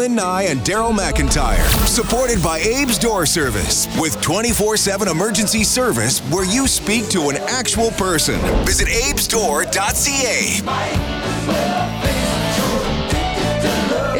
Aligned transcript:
Jaylen 0.00 0.14
Nye 0.14 0.44
and 0.44 0.60
Daryl 0.60 0.96
McIntyre. 0.96 1.60
Supported 1.86 2.42
by 2.42 2.58
Abe's 2.60 2.98
Door 2.98 3.26
Service 3.26 3.86
with 3.98 4.18
24 4.22 4.76
7 4.76 5.08
emergency 5.08 5.62
service 5.64 6.20
where 6.30 6.44
you 6.44 6.66
speak 6.66 7.08
to 7.10 7.28
an 7.28 7.36
actual 7.36 7.90
person. 7.92 8.40
Visit 8.64 8.88
abesdoor.ca. 8.88 10.60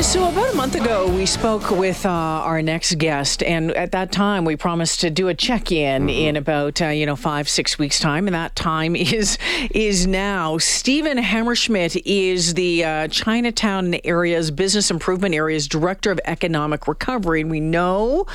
So, 0.03 0.29
about 0.29 0.50
a 0.53 0.57
month 0.57 0.75
ago, 0.75 1.09
we 1.14 1.27
spoke 1.27 1.71
with 1.71 2.05
uh, 2.05 2.09
our 2.09 2.61
next 2.61 2.98
guest, 2.98 3.43
and 3.43 3.70
at 3.73 3.93
that 3.93 4.11
time, 4.11 4.45
we 4.45 4.56
promised 4.56 5.01
to 5.01 5.11
do 5.11 5.29
a 5.29 5.34
check-in 5.34 6.02
mm-hmm. 6.02 6.09
in 6.09 6.37
about 6.37 6.83
uh, 6.83 6.87
you 6.87 7.06
know 7.06 7.15
five 7.15 7.48
six 7.48 7.79
weeks 7.79 8.01
time, 8.01 8.27
and 8.27 8.34
that 8.34 8.56
time 8.56 8.97
is 8.97 9.39
is 9.70 10.06
now. 10.06 10.59
Stephen 10.59 11.19
Hammerschmidt 11.19 12.01
is 12.05 12.55
the 12.55 12.84
uh, 12.84 13.09
Chinatown 13.09 13.95
area's 14.02 14.51
business 14.51 14.91
improvement 14.91 15.34
area's 15.34 15.69
director 15.69 16.11
of 16.11 16.20
economic 16.25 16.89
recovery, 16.89 17.42
and 17.42 17.51
we 17.51 17.61
know 17.61 18.27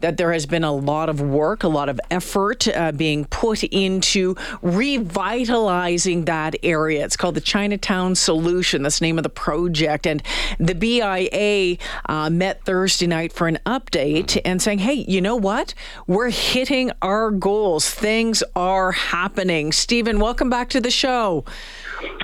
that 0.00 0.16
there 0.16 0.32
has 0.32 0.46
been 0.46 0.64
a 0.64 0.72
lot 0.72 1.08
of 1.08 1.20
work, 1.20 1.64
a 1.64 1.68
lot 1.68 1.88
of 1.88 2.00
effort 2.10 2.68
uh, 2.68 2.92
being 2.92 3.24
put 3.24 3.64
into 3.64 4.36
revitalizing 4.62 6.26
that 6.26 6.54
area. 6.62 7.04
It's 7.04 7.16
called 7.16 7.34
the 7.34 7.40
Chinatown 7.40 8.14
Solution. 8.14 8.82
That's 8.82 9.00
the 9.00 9.06
name 9.06 9.18
of 9.18 9.24
the 9.24 9.30
project, 9.30 10.06
and 10.06 10.22
the 10.60 10.74
BI 10.74 11.28
CIA 11.64 11.78
uh, 12.08 12.30
met 12.30 12.64
Thursday 12.64 13.06
night 13.06 13.32
for 13.32 13.48
an 13.48 13.58
update 13.66 14.40
and 14.44 14.60
saying, 14.60 14.80
hey, 14.80 15.04
you 15.08 15.20
know 15.20 15.36
what? 15.36 15.74
We're 16.06 16.30
hitting 16.30 16.90
our 17.02 17.30
goals. 17.30 17.88
Things 17.90 18.42
are 18.54 18.92
happening. 18.92 19.72
Stephen, 19.72 20.20
welcome 20.20 20.50
back 20.50 20.68
to 20.70 20.80
the 20.80 20.90
show. 20.90 21.44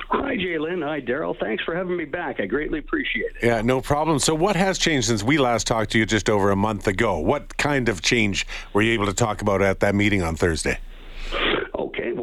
Hi, 0.09 0.35
Jaylen. 0.35 0.83
Hi, 0.83 1.01
Daryl. 1.01 1.37
Thanks 1.39 1.63
for 1.63 1.75
having 1.75 1.97
me 1.97 2.05
back. 2.05 2.39
I 2.39 2.45
greatly 2.45 2.79
appreciate 2.79 3.31
it. 3.41 3.45
Yeah, 3.45 3.61
no 3.61 3.81
problem. 3.81 4.19
So, 4.19 4.35
what 4.35 4.55
has 4.55 4.77
changed 4.77 5.07
since 5.07 5.23
we 5.23 5.37
last 5.37 5.65
talked 5.65 5.91
to 5.91 5.97
you 5.97 6.05
just 6.05 6.29
over 6.29 6.51
a 6.51 6.55
month 6.55 6.87
ago? 6.87 7.17
What 7.19 7.57
kind 7.57 7.89
of 7.89 8.01
change 8.01 8.45
were 8.73 8.81
you 8.81 8.93
able 8.93 9.07
to 9.07 9.13
talk 9.13 9.41
about 9.41 9.61
at 9.61 9.79
that 9.79 9.95
meeting 9.95 10.21
on 10.21 10.35
Thursday? 10.35 10.77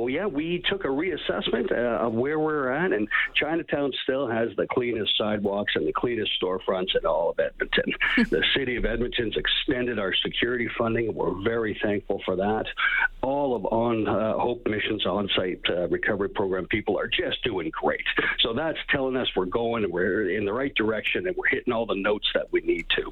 Yeah, 0.09 0.27
we 0.27 0.63
took 0.69 0.85
a 0.85 0.89
reassessment 0.89 1.71
uh, 1.71 2.07
of 2.07 2.13
where 2.13 2.39
we're 2.39 2.71
at, 2.73 2.93
and 2.93 3.09
Chinatown 3.35 3.93
still 4.03 4.27
has 4.27 4.49
the 4.57 4.67
cleanest 4.67 5.17
sidewalks 5.17 5.73
and 5.77 5.87
the 5.87 5.93
cleanest 5.93 6.33
storefronts 6.43 6.97
in 6.99 7.07
all 7.07 7.31
of 7.31 7.39
Edmonton. 7.39 7.95
the 8.31 8.45
city 8.57 8.77
of 8.77 8.85
Edmonton's 8.85 9.37
extended 9.37 9.99
our 9.99 10.15
security 10.15 10.69
funding. 10.77 11.15
We're 11.15 11.43
very 11.43 11.79
thankful 11.83 12.21
for 12.25 12.37
that. 12.37 12.67
All 13.29 13.55
of 13.55 13.67
on 13.67 14.09
uh, 14.09 14.39
Hope 14.39 14.67
Mission's 14.67 15.05
on-site 15.05 15.61
uh, 15.69 15.87
recovery 15.89 16.31
program 16.31 16.67
people 16.67 16.99
are 16.99 17.09
just 17.09 17.45
doing 17.45 17.71
great. 17.79 18.07
So 18.41 18.55
that's 18.55 18.79
telling 18.89 19.17
us 19.17 19.29
we're 19.37 19.45
going 19.45 19.85
and 19.85 19.93
we're 19.93 20.31
in 20.31 20.47
the 20.47 20.53
right 20.55 20.75
direction 20.75 21.27
and 21.27 21.37
we're 21.37 21.49
hitting 21.49 21.71
all 21.71 21.85
the 21.85 21.95
notes 21.95 22.27
that 22.33 22.51
we 22.53 22.63
need 22.63 22.87
to. 22.97 23.11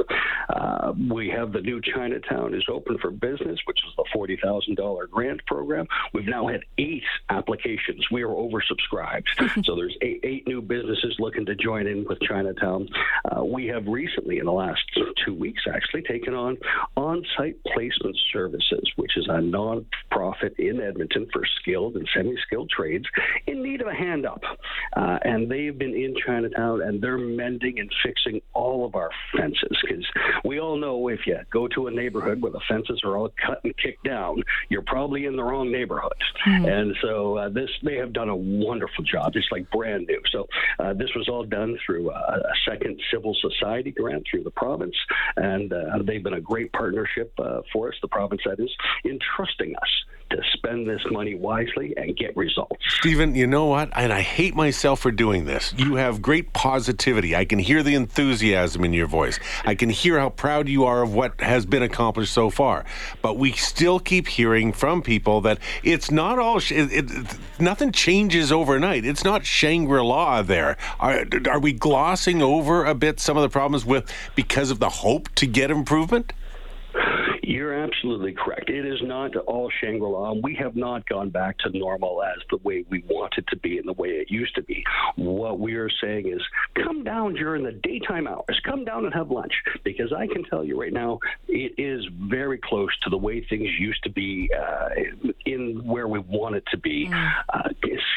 Uh, 0.48 0.95
we 1.11 1.28
have 1.28 1.53
the 1.53 1.61
new 1.61 1.83
Chinatown 1.83 2.55
is 2.55 2.64
open 2.70 2.97
for 2.97 3.11
business, 3.11 3.61
which 3.67 3.78
is 3.86 3.92
the 3.98 4.06
forty 4.11 4.39
thousand 4.42 4.77
dollar 4.77 5.06
grant 5.06 5.45
program. 5.45 5.86
We've 6.14 6.25
now 6.25 6.47
had 6.47 6.61
eight 6.78 7.05
applications. 7.28 8.06
We 8.11 8.23
are 8.23 8.28
oversubscribed. 8.28 9.27
so 9.67 9.77
there's 9.77 9.98
eight, 10.01 10.20
eight, 10.23 10.47
new 10.47 10.62
businesses 10.62 11.17
looking 11.19 11.45
to 11.45 11.55
join 11.55 11.86
in 11.86 12.06
with 12.08 12.23
Chinatown. 12.23 12.89
Uh, 13.30 13.45
we 13.45 13.67
have 13.67 13.86
recently, 13.86 14.39
in 14.39 14.47
the 14.47 14.53
last 14.53 14.80
two 15.27 15.34
weeks, 15.34 15.62
actually 15.70 16.03
taken 16.03 16.33
on 16.33 16.56
on-site 16.97 17.62
placement 17.75 18.17
services, 18.33 18.91
which 18.97 19.19
is 19.19 19.27
a 19.28 19.42
non-profit 20.17 20.55
in 20.59 20.81
Edmonton 20.81 21.27
for 21.33 21.42
skilled 21.61 21.96
and 21.96 22.08
semi-skilled 22.14 22.70
trades 22.70 23.07
in 23.46 23.63
need 23.63 23.80
of 23.80 23.86
a 23.86 23.95
hand 23.95 24.27
up. 24.27 24.42
Uh, 24.96 25.18
and 25.23 25.51
they've 25.51 25.77
been 25.77 25.95
in 25.95 26.14
Chinatown 26.24 26.83
and 26.83 27.02
they're 27.02 27.18
mending 27.18 27.79
and 27.79 27.90
fixing 28.05 28.40
all 28.55 28.85
of 28.85 28.95
our 28.95 29.11
fences 29.36 29.77
because 29.83 30.05
we 30.45 30.61
all 30.61 30.77
know 30.77 31.08
if 31.08 31.20
you 31.27 31.39
go 31.51 31.68
to 31.68 31.86
a 31.86 31.90
neighborhood 31.90 32.40
where 32.40 32.52
the 32.52 32.61
fences 32.68 33.01
are 33.05 33.17
all 33.17 33.30
cut 33.45 33.61
and 33.64 33.77
kicked 33.77 34.05
down, 34.05 34.42
you're 34.68 34.83
probably 34.83 35.27
in 35.27 35.36
the 35.36 35.42
wrong 35.42 35.70
neighborhood. 35.70 36.13
Mm-hmm. 36.46 36.67
And 36.67 36.96
so 37.02 37.39
uh, 37.39 37.48
this 37.48 37.70
they 37.83 37.96
have 37.96 38.13
done 38.13 38.29
a 38.29 38.36
wonderful 38.36 39.05
job. 39.05 39.33
It's 39.35 39.46
like 39.51 39.70
brand 39.70 40.07
new. 40.07 40.20
So 40.33 40.46
uh, 40.79 40.95
this 40.95 41.11
was 41.14 41.29
all 41.29 41.45
done 41.45 41.79
through 41.85 42.11
a, 42.11 42.14
a, 42.14 42.52
second 42.69 43.01
civil 43.13 43.36
society 43.40 43.90
grant 43.90 44.27
through 44.29 44.42
the 44.42 44.51
province, 44.51 44.96
and 45.36 45.73
uh, 45.73 45.98
they've 46.05 46.23
been 46.23 46.35
a 46.35 46.40
great 46.40 46.73
partnership 46.73 47.33
uh, 47.39 47.61
for 47.73 47.89
us. 47.89 47.95
The 48.02 48.08
province 48.08 48.40
that 48.45 48.58
is 48.58 48.70
in 49.05 49.19
trusting 49.36 49.74
us 49.77 50.05
to 50.30 50.42
spend 50.55 50.89
this 50.89 51.00
money 51.11 51.34
wisely 51.34 51.94
and 51.96 52.17
get 52.17 52.36
results. 52.36 52.83
Stephen, 52.89 53.34
you 53.34 53.46
know 53.46 53.67
what? 53.67 53.90
And 53.94 54.12
I 54.12 54.22
hate 54.22 54.56
myself 54.56 55.00
for 55.00 55.12
doing 55.12 55.44
this. 55.44 55.72
You 55.77 55.96
have 55.96 56.20
great 56.20 56.52
positivity. 56.52 57.36
I 57.36 57.44
can 57.44 57.61
hear 57.61 57.83
the 57.83 57.94
enthusiasm 57.94 58.84
in 58.84 58.92
your 58.92 59.06
voice. 59.06 59.39
I 59.64 59.77
can 59.77 59.89
hear 59.89 60.18
how 60.18 60.30
proud 60.30 60.68
you 60.68 60.84
are 60.84 61.02
of 61.02 61.14
what 61.14 61.40
has 61.40 61.64
been 61.64 61.83
accomplished 61.83 62.33
so 62.33 62.50
far. 62.50 62.84
But 63.22 63.36
we 63.39 63.52
still 63.52 64.00
keep 64.00 64.27
hearing 64.27 64.72
from 64.72 65.00
people 65.00 65.42
that 65.42 65.58
it's 65.84 66.11
not 66.11 66.40
all, 66.40 66.58
it, 66.58 66.70
it, 66.70 67.39
nothing 67.61 67.92
changes 67.92 68.50
overnight. 68.50 69.05
It's 69.05 69.24
not 69.24 69.46
Shangri 69.46 70.02
La 70.02 70.42
there. 70.42 70.77
Are, 70.98 71.24
are 71.48 71.61
we 71.61 71.72
glossing 71.72 72.42
over 72.42 72.84
a 72.84 72.95
bit 72.95 73.20
some 73.20 73.36
of 73.36 73.45
the 73.45 73.48
problems 73.48 73.84
with 73.84 74.12
because 74.34 74.72
of 74.72 74.80
the 74.80 74.89
hope 74.89 75.28
to 75.36 75.46
get 75.46 75.70
improvement? 75.70 76.33
You're 77.46 77.74
absolutely 77.74 78.33
correct. 78.33 78.70
It 78.70 78.84
is 78.84 79.01
not 79.02 79.36
all 79.36 79.70
Shangri 79.80 80.08
La. 80.08 80.33
We 80.33 80.57
have 80.57 80.74
not 80.74 81.08
gone 81.08 81.30
back 81.30 81.57
to 81.58 81.79
normal 81.79 82.24
as 82.24 82.42
the 82.51 82.57
way 82.64 82.84
we 82.90 83.05
want 83.08 83.34
it 83.39 83.46
to 83.51 83.57
be 83.57 83.79
and 83.79 83.86
the 83.86 83.92
way 83.92 84.08
it 84.08 84.29
used 84.29 84.57
to 84.57 84.62
be. 84.62 84.84
What 85.14 85.61
we 85.61 85.74
are 85.74 85.89
saying 85.89 86.27
is 86.27 86.42
come 86.74 87.05
down 87.05 87.34
during 87.34 87.62
the 87.62 87.70
daytime 87.70 88.27
hours, 88.27 88.61
come 88.64 88.84
down 88.84 89.05
and 89.05 89.14
have 89.14 89.30
lunch, 89.30 89.62
because 89.84 90.12
I 90.12 90.27
can 90.27 90.42
tell 90.42 90.64
you 90.64 90.80
right 90.80 90.92
now, 90.92 91.20
it 91.46 91.74
is 91.79 92.05
very 92.29 92.58
close 92.58 92.90
to 93.05 93.11
the 93.11 93.17
way 93.17 93.45
things 93.45 93.68
used 93.78 94.02
to 94.02 94.11
be 94.11 94.51
uh, 94.52 94.89
in 95.45 95.86
where 95.86 96.08
we 96.08 96.18
want 96.18 96.57
it 96.57 96.64
to 96.73 96.77
be. 96.77 97.07
Mm. 97.07 97.33
Uh, 97.48 97.68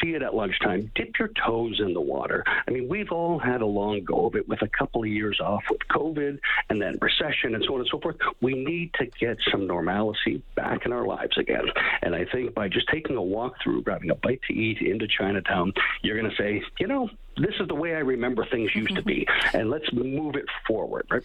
see 0.02 0.14
it 0.14 0.22
at 0.22 0.34
lunchtime, 0.34 0.90
dip 0.94 1.18
your 1.18 1.28
toes 1.28 1.80
in 1.80 1.94
the 1.94 2.00
water. 2.00 2.44
I 2.46 2.70
mean, 2.70 2.88
we've 2.88 3.12
all 3.12 3.38
had 3.38 3.60
a 3.60 3.66
long 3.66 4.02
go 4.04 4.26
of 4.26 4.34
it 4.34 4.48
with 4.48 4.62
a 4.62 4.68
couple 4.68 5.02
of 5.02 5.08
years 5.08 5.40
off 5.40 5.62
with 5.70 5.80
COVID 5.90 6.38
and 6.68 6.80
then 6.80 6.98
recession 7.00 7.54
and 7.54 7.64
so 7.66 7.74
on 7.74 7.80
and 7.80 7.88
so 7.90 8.00
forth. 8.00 8.16
We 8.40 8.54
need 8.54 8.92
to 8.94 9.06
get 9.20 9.36
some 9.50 9.66
normalcy 9.66 10.42
back 10.56 10.86
in 10.86 10.92
our 10.92 11.06
lives 11.06 11.36
again. 11.38 11.66
And 12.02 12.14
I 12.14 12.24
think 12.24 12.54
by 12.54 12.68
just 12.68 12.88
taking 12.88 13.16
a 13.16 13.22
walk 13.22 13.54
through, 13.62 13.82
grabbing 13.82 14.10
a 14.10 14.14
bite 14.14 14.40
to 14.48 14.54
eat 14.54 14.78
into 14.80 15.06
Chinatown, 15.06 15.72
you're 16.02 16.18
going 16.18 16.30
to 16.30 16.36
say, 16.36 16.62
you 16.78 16.86
know, 16.86 17.08
this 17.36 17.54
is 17.60 17.68
the 17.68 17.74
way 17.74 17.94
I 17.94 17.98
remember 17.98 18.46
things 18.50 18.74
used 18.74 18.94
to 18.96 19.02
be, 19.02 19.26
and 19.52 19.70
let's 19.70 19.92
move 19.92 20.34
it 20.34 20.46
forward, 20.66 21.06
right? 21.10 21.22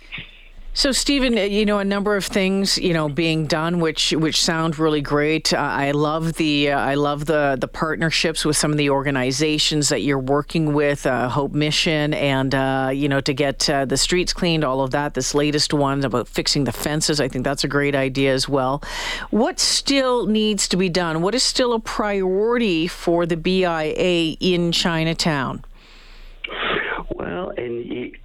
So, 0.77 0.91
Stephen, 0.91 1.37
uh, 1.37 1.43
you 1.43 1.65
know, 1.65 1.79
a 1.79 1.85
number 1.85 2.17
of 2.17 2.25
things, 2.25 2.77
you 2.77 2.93
know, 2.93 3.07
being 3.07 3.45
done, 3.45 3.79
which 3.79 4.11
which 4.11 4.43
sound 4.43 4.77
really 4.77 4.99
great. 4.99 5.53
Uh, 5.53 5.57
I 5.57 5.91
love 5.91 6.33
the 6.33 6.71
uh, 6.71 6.77
I 6.77 6.95
love 6.95 7.27
the 7.27 7.55
the 7.57 7.69
partnerships 7.69 8.43
with 8.43 8.57
some 8.57 8.71
of 8.71 8.77
the 8.77 8.89
organizations 8.89 9.87
that 9.87 10.01
you're 10.01 10.19
working 10.19 10.73
with, 10.73 11.05
uh, 11.05 11.29
Hope 11.29 11.53
Mission, 11.53 12.13
and 12.13 12.53
uh, 12.53 12.89
you 12.93 13.07
know, 13.07 13.21
to 13.21 13.33
get 13.33 13.69
uh, 13.69 13.85
the 13.85 13.95
streets 13.95 14.33
cleaned, 14.33 14.65
all 14.65 14.81
of 14.81 14.91
that. 14.91 15.13
This 15.13 15.33
latest 15.33 15.73
one 15.73 16.03
about 16.03 16.27
fixing 16.27 16.65
the 16.65 16.73
fences, 16.73 17.21
I 17.21 17.29
think 17.29 17.45
that's 17.45 17.63
a 17.63 17.69
great 17.69 17.95
idea 17.95 18.33
as 18.33 18.49
well. 18.49 18.83
What 19.29 19.61
still 19.61 20.25
needs 20.25 20.67
to 20.67 20.75
be 20.75 20.89
done? 20.89 21.21
What 21.21 21.35
is 21.35 21.43
still 21.43 21.71
a 21.71 21.79
priority 21.79 22.87
for 22.87 23.25
the 23.25 23.37
BIA 23.37 24.35
in 24.41 24.73
Chinatown? 24.73 25.63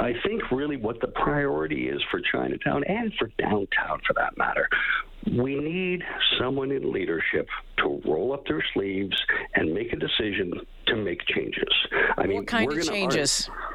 I 0.00 0.14
think 0.26 0.50
really 0.50 0.78
what 0.78 1.00
the 1.00 1.08
priority 1.08 1.88
is 1.88 2.00
for 2.10 2.20
Chinatown 2.32 2.84
and 2.84 3.12
for 3.18 3.28
downtown 3.38 4.00
for 4.06 4.14
that 4.14 4.36
matter, 4.38 4.66
we 5.30 5.56
need 5.56 6.02
someone 6.38 6.72
in 6.72 6.91
leadership 6.91 7.47
to 7.78 8.00
roll 8.06 8.32
up 8.32 8.47
their 8.47 8.64
sleeves 8.72 9.16
and 9.54 9.74
make 9.74 9.92
a 9.92 9.97
decision 9.97 10.54
to 10.86 10.97
make 10.97 11.20
changes. 11.26 11.68
I 12.16 12.26
mean, 12.26 12.38
what 12.38 12.47
kind 12.47 12.72
of 12.72 12.88
changes? 12.88 13.48
Argue, 13.48 13.69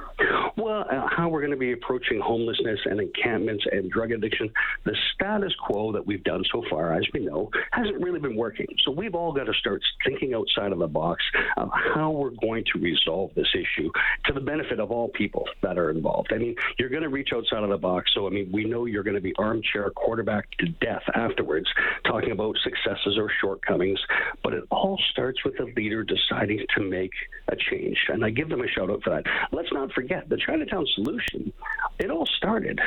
well, 0.58 0.86
uh, 0.90 1.08
how 1.10 1.30
we're 1.30 1.42
going 1.42 1.52
to 1.52 1.58
be 1.58 1.74
approaching 1.74 2.20
homelessness 2.20 2.80
and 2.86 3.00
encampments 3.00 3.66
and 3.72 3.92
drug 3.92 4.12
addiction, 4.12 4.50
the 4.84 4.96
status 5.14 5.54
quo 5.66 5.92
that 5.92 6.06
we've 6.06 6.24
done 6.24 6.44
so 6.52 6.64
far, 6.70 6.94
as 6.94 7.06
we 7.14 7.22
know, 7.22 7.50
hasn't 7.72 8.02
really 8.02 8.20
been 8.20 8.36
working. 8.36 8.68
So 8.84 8.92
we've 8.92 9.16
all 9.16 9.34
got 9.34 9.46
to 9.46 9.54
start 9.54 9.82
thinking 10.06 10.34
outside 10.34 10.72
of 10.72 10.80
the 10.80 10.88
box 10.88 11.24
of 11.58 11.70
how 11.74 12.12
we're 12.12 12.32
going 12.42 12.64
to 12.74 12.80
resolve 12.80 13.32
this 13.36 13.48
issue 13.54 13.92
to 14.26 14.34
the 14.34 14.40
benefit 14.40 14.80
of 14.80 14.92
all 14.92 15.10
people 15.10 15.48
that 15.62 15.78
are 15.78 15.90
involved. 15.90 16.32
I 16.34 16.38
mean, 16.38 16.56
you're 16.80 16.90
going 16.90 17.04
to 17.04 17.10
reach 17.10 17.30
outside 17.34 17.64
of 17.64 17.70
the 17.70 17.78
box. 17.78 18.12
So, 18.14 18.28
I 18.28 18.30
mean, 18.30 18.50
we 18.52 18.64
know 18.64 18.86
you're 18.86 19.04
going 19.04 19.16
to 19.16 19.22
be 19.22 19.34
armchair 19.38 19.90
quarterback 19.92 20.50
to 20.60 20.68
death 20.68 21.04
afterwards, 21.14 21.68
talking 22.06 22.32
about 22.32 22.56
successes 22.64 23.18
or 23.18 23.30
shortcomings. 23.42 24.00
But 24.44 24.54
it 24.54 24.64
all 24.72 25.00
starts 25.12 25.44
with 25.44 25.58
the 25.58 25.72
leader 25.76 26.04
deciding 26.04 26.66
to 26.76 26.82
make 26.82 27.12
a 27.50 27.56
change. 27.56 27.98
And 28.10 28.24
I 28.24 28.30
give 28.30 28.50
them 28.50 28.62
a 28.62 28.68
shout 28.68 28.90
out 28.90 29.04
for 29.04 29.10
that. 29.10 29.24
Let's 29.52 29.72
not 29.72 29.92
forget 29.92 30.05
forget 30.06 30.30
the 30.30 30.38
Chinatown 30.38 30.86
solution, 30.94 31.52
it 32.00 32.12
all 32.12 32.28
started 32.38 32.80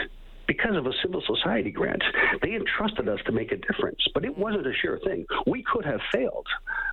because 0.46 0.76
of 0.76 0.86
a 0.86 0.92
civil 1.02 1.22
society 1.26 1.70
grant. 1.70 2.02
They 2.42 2.54
entrusted 2.54 3.08
us 3.08 3.18
to 3.26 3.32
make 3.32 3.52
a 3.52 3.56
difference, 3.56 4.00
but 4.14 4.24
it 4.24 4.38
wasn't 4.38 4.66
a 4.66 4.72
sure 4.72 4.98
thing. 5.00 5.26
We 5.46 5.62
could 5.62 5.84
have 5.84 6.00
failed. 6.12 6.46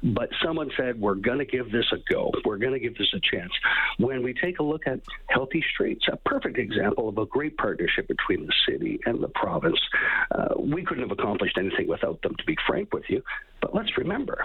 but 0.04 0.30
someone 0.44 0.70
said, 0.76 1.00
we're 1.00 1.16
going 1.16 1.38
to 1.40 1.46
give 1.46 1.72
this 1.72 1.86
a 1.94 1.98
go. 2.12 2.32
We're 2.44 2.58
going 2.58 2.74
to 2.74 2.80
give 2.80 2.98
this 2.98 3.14
a 3.14 3.20
chance. 3.20 3.52
When 3.98 4.24
we 4.24 4.34
take 4.34 4.60
a 4.60 4.64
look 4.64 4.88
at 4.88 5.00
Healthy 5.28 5.64
Streets, 5.74 6.06
a 6.12 6.18
perfect 6.18 6.58
example 6.58 7.08
of 7.08 7.18
a 7.18 7.26
great 7.26 7.56
partnership 7.58 8.08
between 8.08 8.46
the 8.46 8.54
city 8.68 9.00
and 9.06 9.24
the 9.24 9.30
province, 9.30 9.80
uh, 10.32 10.56
we 10.60 10.84
couldn't 10.84 11.08
have 11.08 11.18
accomplished 11.18 11.58
anything 11.58 11.88
without 11.88 12.22
them, 12.24 12.36
to 12.36 12.46
be 12.46 12.58
frank 12.68 12.94
with 12.94 13.06
you. 13.08 13.22
But 13.62 13.74
let's 13.74 13.98
remember, 13.98 14.44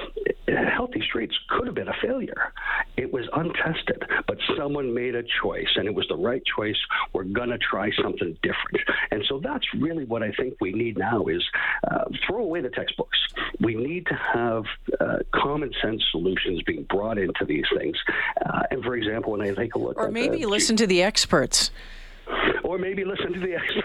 Healthy 0.56 1.02
Streets 1.02 1.34
could 1.48 1.66
have 1.66 1.74
been 1.74 1.88
a 1.88 1.96
failure. 2.02 2.52
It 2.96 3.12
was 3.12 3.28
untested, 3.32 4.02
but 4.26 4.38
someone 4.56 4.94
made 4.94 5.14
a 5.14 5.22
choice, 5.42 5.68
and 5.76 5.86
it 5.86 5.94
was 5.94 6.06
the 6.08 6.16
right 6.16 6.42
choice. 6.44 6.76
We're 7.12 7.24
going 7.24 7.50
to 7.50 7.58
try 7.58 7.90
something 8.02 8.36
different. 8.42 8.88
And 9.10 9.24
so 9.28 9.40
that's 9.42 9.66
really 9.78 10.04
what 10.04 10.22
I 10.22 10.32
think 10.32 10.54
we 10.60 10.72
need 10.72 10.98
now 10.98 11.26
is 11.26 11.42
uh, 11.90 12.04
throw 12.26 12.42
away 12.42 12.60
the 12.60 12.70
textbooks. 12.70 13.18
We 13.60 13.74
need 13.74 14.06
to 14.06 14.14
have 14.14 14.64
uh, 14.98 15.18
common 15.34 15.72
sense 15.82 16.02
solutions 16.10 16.62
being 16.62 16.84
brought 16.84 17.18
into 17.18 17.44
these 17.44 17.66
things. 17.76 17.96
Uh, 18.44 18.62
and 18.70 18.82
for 18.84 18.96
example, 18.96 19.32
when 19.32 19.42
I 19.42 19.52
take 19.52 19.74
a 19.74 19.78
look 19.78 19.96
or 19.96 20.10
maybe 20.10 20.40
the, 20.42 20.46
listen 20.46 20.76
to 20.76 20.86
the 20.86 21.02
experts 21.02 21.70
or 22.64 22.78
maybe 22.78 23.04
listen 23.04 23.32
to 23.32 23.40
the 23.40 23.54
experts. 23.56 23.79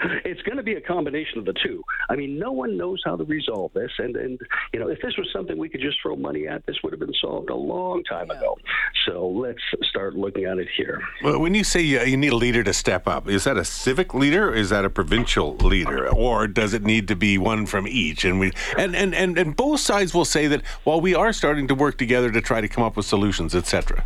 it's 0.24 0.42
going 0.42 0.56
to 0.56 0.62
be 0.62 0.74
a 0.74 0.80
combination 0.80 1.38
of 1.38 1.44
the 1.44 1.52
two. 1.52 1.82
I 2.08 2.16
mean, 2.16 2.38
no 2.38 2.52
one 2.52 2.76
knows 2.76 3.02
how 3.04 3.16
to 3.16 3.24
resolve 3.24 3.72
this, 3.74 3.90
and 3.98 4.16
and 4.16 4.40
you 4.72 4.80
know, 4.80 4.88
if 4.88 5.00
this 5.02 5.16
was 5.16 5.28
something 5.32 5.58
we 5.58 5.68
could 5.68 5.80
just 5.80 5.98
throw 6.02 6.16
money 6.16 6.46
at, 6.46 6.64
this 6.66 6.76
would 6.82 6.92
have 6.92 7.00
been 7.00 7.14
solved 7.20 7.50
a 7.50 7.54
long 7.54 8.02
time 8.04 8.28
yeah. 8.30 8.38
ago. 8.38 8.58
So 9.06 9.28
let's 9.28 9.60
start 9.82 10.14
looking 10.14 10.44
at 10.44 10.58
it 10.58 10.68
here. 10.76 11.02
Well, 11.22 11.40
when 11.40 11.54
you 11.54 11.64
say 11.64 11.80
you, 11.80 12.00
you 12.00 12.16
need 12.16 12.32
a 12.32 12.36
leader 12.36 12.62
to 12.64 12.72
step 12.72 13.06
up, 13.06 13.28
is 13.28 13.44
that 13.44 13.56
a 13.56 13.64
civic 13.64 14.14
leader? 14.14 14.52
is 14.54 14.70
that 14.70 14.84
a 14.84 14.90
provincial 14.90 15.56
leader, 15.56 16.08
or 16.08 16.46
does 16.46 16.74
it 16.74 16.82
need 16.82 17.08
to 17.08 17.16
be 17.16 17.38
one 17.38 17.66
from 17.66 17.86
each? 17.88 18.24
And 18.24 18.38
we 18.38 18.52
and 18.78 18.94
and 18.94 19.14
and, 19.14 19.38
and 19.38 19.56
both 19.56 19.80
sides 19.80 20.14
will 20.14 20.24
say 20.24 20.46
that 20.46 20.64
while 20.84 21.00
we 21.00 21.14
are 21.14 21.32
starting 21.32 21.68
to 21.68 21.74
work 21.74 21.98
together 21.98 22.30
to 22.30 22.40
try 22.40 22.60
to 22.60 22.68
come 22.68 22.84
up 22.84 22.96
with 22.96 23.06
solutions, 23.06 23.54
etc 23.54 24.04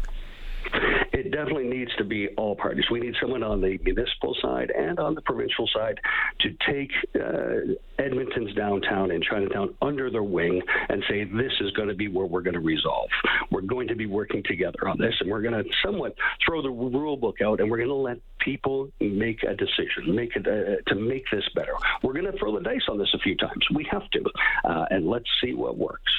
definitely 1.45 1.69
needs 1.69 1.95
to 1.97 2.05
be 2.05 2.29
all 2.37 2.57
parties. 2.57 2.85
We 2.91 3.01
need 3.01 3.15
someone 3.21 3.43
on 3.43 3.61
the 3.61 3.79
municipal 3.85 4.35
side 4.41 4.71
and 4.71 4.99
on 4.99 5.15
the 5.15 5.21
provincial 5.21 5.69
side 5.75 6.01
to 6.41 6.51
take 6.67 6.91
uh, 7.15 7.75
Edmonton's 7.99 8.55
downtown 8.55 9.11
and 9.11 9.23
Chinatown 9.23 9.75
under 9.83 10.11
their 10.11 10.23
wing 10.23 10.63
and 10.89 11.05
say, 11.09 11.25
this 11.25 11.53
is 11.61 11.71
going 11.73 11.89
to 11.89 11.95
be 11.95 12.09
where 12.09 12.27
we're 12.27 12.41
going 12.41 12.55
to 12.55 12.61
resolve. 12.61 13.11
We're 13.51 13.61
going 13.61 13.89
to 13.89 13.95
be 13.95 14.07
working 14.07 14.43
together 14.45 14.89
on 14.89 14.99
this, 14.99 15.15
and 15.21 15.31
we're 15.31 15.43
going 15.43 15.63
to 15.63 15.69
somewhat 15.85 16.15
throw 16.45 16.63
the 16.63 16.71
rule 16.71 17.17
book 17.17 17.37
out, 17.45 17.61
and 17.61 17.71
we're 17.71 17.79
going 17.79 17.89
to 17.89 17.95
let 17.95 18.19
people 18.39 18.89
make 19.01 19.43
a 19.43 19.55
decision, 19.55 20.15
make 20.15 20.37
it 20.37 20.47
uh, 20.47 20.83
to 20.91 20.95
make 20.99 21.25
this 21.31 21.45
better. 21.55 21.75
We're 22.03 22.15
going 22.15 22.31
to 22.31 22.39
throw 22.39 22.55
the 22.55 22.63
dice 22.63 22.83
on 22.89 22.99
this 22.99 23.11
a 23.15 23.19
few 23.19 23.37
times. 23.37 23.67
We 23.75 23.87
have 23.91 24.09
to, 24.11 24.25
uh, 24.65 24.87
and 24.91 25.09
let's 25.09 25.29
see 25.43 25.53
what 25.55 25.77
works. 25.77 26.13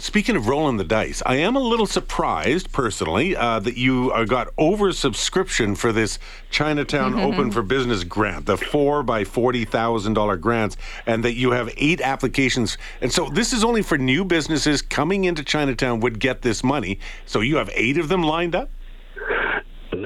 Speaking 0.00 0.34
of 0.34 0.48
rolling 0.48 0.78
the 0.78 0.84
dice, 0.84 1.22
I 1.26 1.36
am 1.36 1.56
a 1.56 1.60
little 1.60 1.84
surprised 1.84 2.72
personally 2.72 3.36
uh, 3.36 3.60
that 3.60 3.76
you 3.76 4.10
uh, 4.12 4.24
got 4.24 4.48
oversubscription 4.56 5.76
for 5.76 5.92
this 5.92 6.18
Chinatown 6.50 7.12
mm-hmm. 7.12 7.20
Open 7.20 7.50
for 7.50 7.60
Business 7.60 8.02
grant, 8.02 8.46
the 8.46 8.56
four 8.56 9.02
by 9.02 9.24
forty 9.24 9.66
thousand 9.66 10.14
dollar 10.14 10.38
grants, 10.38 10.78
and 11.04 11.22
that 11.24 11.34
you 11.34 11.50
have 11.50 11.70
eight 11.76 12.00
applications. 12.00 12.78
And 13.02 13.12
so 13.12 13.28
this 13.28 13.52
is 13.52 13.62
only 13.62 13.82
for 13.82 13.98
new 13.98 14.24
businesses 14.24 14.80
coming 14.80 15.24
into 15.24 15.44
Chinatown 15.44 16.00
would 16.00 16.18
get 16.18 16.40
this 16.40 16.64
money. 16.64 16.98
So 17.26 17.40
you 17.40 17.56
have 17.56 17.70
eight 17.74 17.98
of 17.98 18.08
them 18.08 18.22
lined 18.22 18.54
up 18.54 18.70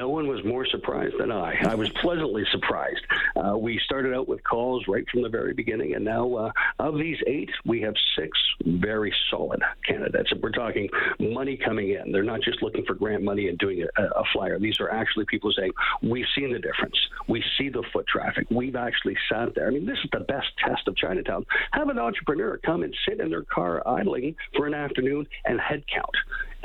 no 0.05 0.09
one 0.09 0.27
was 0.27 0.45
more 0.45 0.67
surprised 0.67 1.15
than 1.17 1.31
I. 1.31 1.57
I 1.67 1.73
was 1.73 1.89
pleasantly 1.89 2.43
surprised. 2.51 3.01
Uh, 3.35 3.57
we 3.57 3.81
started 3.85 4.13
out 4.13 4.27
with 4.27 4.43
calls 4.43 4.87
right 4.87 5.03
from 5.09 5.23
the 5.23 5.29
very 5.29 5.55
beginning, 5.55 5.95
and 5.95 6.05
now 6.05 6.31
uh, 6.35 6.51
of 6.77 6.99
these 6.99 7.17
eight, 7.25 7.49
we 7.65 7.81
have 7.81 7.95
six 8.15 8.37
very 8.63 9.11
solid 9.31 9.63
candidates. 9.83 10.31
And 10.31 10.43
we're 10.43 10.51
talking 10.51 10.89
money 11.19 11.57
coming 11.57 11.89
in. 11.89 12.11
They're 12.11 12.21
not 12.21 12.41
just 12.41 12.61
looking 12.61 12.85
for 12.85 12.93
grant 12.93 13.23
money 13.23 13.47
and 13.47 13.57
doing 13.57 13.83
a, 13.97 14.03
a 14.03 14.23
flyer. 14.31 14.59
These 14.59 14.79
are 14.79 14.91
actually 14.91 15.25
people 15.25 15.51
saying, 15.57 15.71
We've 16.03 16.27
seen 16.35 16.53
the 16.53 16.59
difference. 16.59 16.97
We 17.27 17.43
see 17.57 17.69
the 17.69 17.83
foot 17.91 18.05
traffic. 18.05 18.45
We've 18.51 18.75
actually 18.75 19.17
sat 19.27 19.55
there. 19.55 19.67
I 19.67 19.71
mean, 19.71 19.87
this 19.87 19.97
is 20.03 20.09
the 20.11 20.19
best 20.19 20.49
test 20.63 20.87
of 20.87 20.95
Chinatown. 20.95 21.47
Have 21.71 21.89
an 21.89 21.97
entrepreneur 21.97 22.59
come 22.63 22.83
and 22.83 22.95
sit 23.09 23.19
in 23.19 23.31
their 23.31 23.43
car 23.43 23.81
idling 23.87 24.35
for 24.55 24.67
an 24.67 24.75
afternoon 24.75 25.25
and 25.45 25.59
head 25.59 25.83
count 25.91 26.15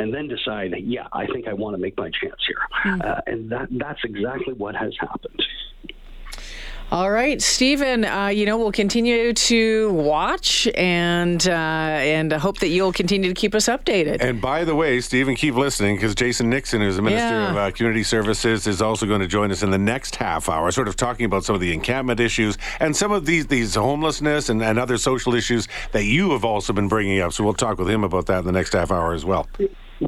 and 0.01 0.15
then 0.15 0.29
decide, 0.29 0.75
yeah, 0.79 1.07
I 1.13 1.27
think 1.27 1.47
I 1.47 1.53
want 1.53 1.75
to 1.75 1.79
make 1.79 1.97
my 1.99 2.11
chance 2.11 2.41
here. 2.47 2.57
Mm. 2.85 3.05
Uh, 3.05 3.21
and 3.27 3.51
that 3.51 3.69
that's 3.71 4.01
exactly 4.05 4.55
what 4.55 4.75
has 4.75 4.95
happened. 4.99 5.43
All 6.93 7.13
right, 7.13 7.41
Stephen. 7.41 8.05
Uh, 8.05 8.27
you 8.27 8.45
know 8.45 8.59
we'll 8.59 8.73
continue 8.73 9.33
to 9.33 9.93
watch 9.93 10.67
and 10.75 11.47
uh, 11.49 11.53
and 11.53 12.33
hope 12.33 12.59
that 12.59 12.69
you'll 12.69 12.93
continue 12.93 13.29
to 13.29 13.35
keep 13.35 13.55
us 13.55 13.67
updated. 13.67 14.21
And 14.21 14.41
by 14.41 14.65
the 14.65 14.75
way, 14.75 15.01
Stephen, 15.01 15.37
keep 15.37 15.55
listening 15.55 15.95
because 15.95 16.17
Jason 16.17 16.51
Nixon, 16.51 16.81
who's 16.81 16.97
the 16.97 17.03
Minister 17.03 17.29
yeah. 17.29 17.51
of 17.51 17.57
uh, 17.57 17.71
Community 17.71 18.03
Services, 18.03 18.67
is 18.67 18.83
also 18.83 19.07
going 19.07 19.21
to 19.21 19.29
join 19.29 19.53
us 19.53 19.63
in 19.63 19.71
the 19.71 19.79
next 19.79 20.17
half 20.17 20.49
hour, 20.49 20.69
sort 20.73 20.89
of 20.89 20.97
talking 20.97 21.27
about 21.27 21.45
some 21.45 21.55
of 21.55 21.61
the 21.61 21.73
encampment 21.73 22.19
issues 22.19 22.59
and 22.81 22.97
some 22.97 23.13
of 23.13 23.25
these 23.25 23.47
these 23.47 23.77
homelessness 23.77 24.49
and, 24.49 24.61
and 24.61 24.77
other 24.77 24.99
social 24.99 25.33
issues 25.33 25.69
that 25.93 26.07
you 26.07 26.33
have 26.33 26.45
also 26.45 26.73
been 26.73 26.89
bringing 26.89 27.21
up. 27.21 27.33
So 27.33 27.45
we'll 27.45 27.55
talk 27.55 27.79
with 27.79 27.89
him 27.89 28.03
about 28.03 28.27
that 28.27 28.41
in 28.41 28.47
the 28.47 28.53
next 28.53 28.73
half 28.73 28.91
hour 28.91 29.13
as 29.13 29.25
well. 29.25 29.47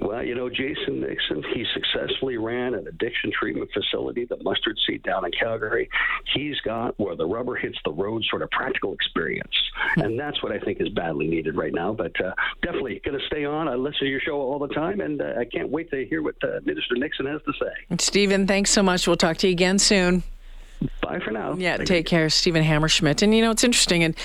Well, 0.01 0.25
you 0.25 0.35
know, 0.35 0.49
Jason 0.49 1.01
Nixon, 1.01 1.43
he 1.55 1.67
successfully 1.75 2.39
ran 2.39 2.75
an 2.75 2.87
addiction 2.87 3.31
treatment 3.31 3.71
facility, 3.73 4.25
the 4.25 4.43
Mustard 4.43 4.79
Seed 4.87 5.03
down 5.03 5.25
in 5.25 5.33
Calgary. 5.33 5.89
He's 6.35 6.59
got 6.61 6.99
where 6.99 7.15
the 7.15 7.27
rubber 7.27 7.57
hits 7.57 7.79
the 7.85 7.93
road 7.93 8.25
sort 8.31 8.43
of 8.43 8.51
practical 8.51 8.95
experience. 8.95 9.53
Hmm. 9.95 10.01
And 10.03 10.19
that's 10.19 10.43
what 10.43 10.53
I 10.53 10.59
think 10.59 10.81
is 10.81 10.89
badly 10.89 11.27
needed 11.27 11.57
right 11.57 11.75
now. 11.75 11.93
But 11.93 12.13
uh, 12.25 12.33
definitely 12.63 13.01
going 13.05 13.19
to 13.19 13.27
stay 13.27 13.45
on. 13.45 13.69
I 13.69 13.75
listen 13.75 14.01
to 14.01 14.07
your 14.07 14.21
show 14.21 14.41
all 14.41 14.59
the 14.59 14.69
time, 14.69 15.01
and 15.01 15.21
uh, 15.21 15.35
I 15.39 15.45
can't 15.45 15.69
wait 15.69 15.91
to 15.91 16.07
hear 16.07 16.23
what 16.23 16.37
uh, 16.43 16.61
Minister 16.65 16.97
Nixon 16.97 17.27
has 17.27 17.43
to 17.43 17.53
say. 17.61 17.97
Stephen, 17.99 18.47
thanks 18.47 18.71
so 18.71 18.83
much. 18.83 19.07
We'll 19.07 19.17
talk 19.17 19.37
to 19.39 19.47
you 19.47 19.53
again 19.53 19.79
soon. 19.79 20.23
Bye 21.13 21.19
for 21.19 21.31
now. 21.31 21.53
Yeah, 21.59 21.77
Thank 21.77 21.89
take 21.89 22.07
you. 22.07 22.17
care, 22.17 22.31
Stephen 22.31 22.65
Hammerschmidt. 22.65 23.21
And 23.21 23.35
you 23.35 23.43
know, 23.43 23.51
it's 23.51 23.65
interesting, 23.65 24.03
and 24.03 24.17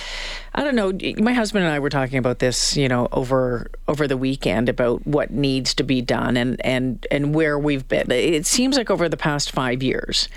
I 0.56 0.64
don't 0.64 0.76
know. 0.76 0.98
My 1.22 1.34
husband 1.34 1.66
and 1.66 1.74
I 1.74 1.80
were 1.80 1.90
talking 1.90 2.18
about 2.18 2.40
this, 2.40 2.78
you 2.78 2.88
know, 2.88 3.10
over 3.12 3.70
over 3.90 4.08
the 4.08 4.16
weekend 4.16 4.70
about 4.70 5.06
what 5.06 5.32
needs 5.32 5.74
to 5.76 5.84
be 5.84 6.02
done 6.02 6.38
and 6.38 6.66
and 6.66 7.06
and 7.12 7.36
where 7.36 7.60
we've 7.60 7.86
been. 7.90 8.10
It 8.10 8.46
seems 8.46 8.78
like 8.78 8.90
over 8.90 9.10
the 9.10 9.18
past 9.18 9.52
five 9.52 9.84
years 9.84 10.30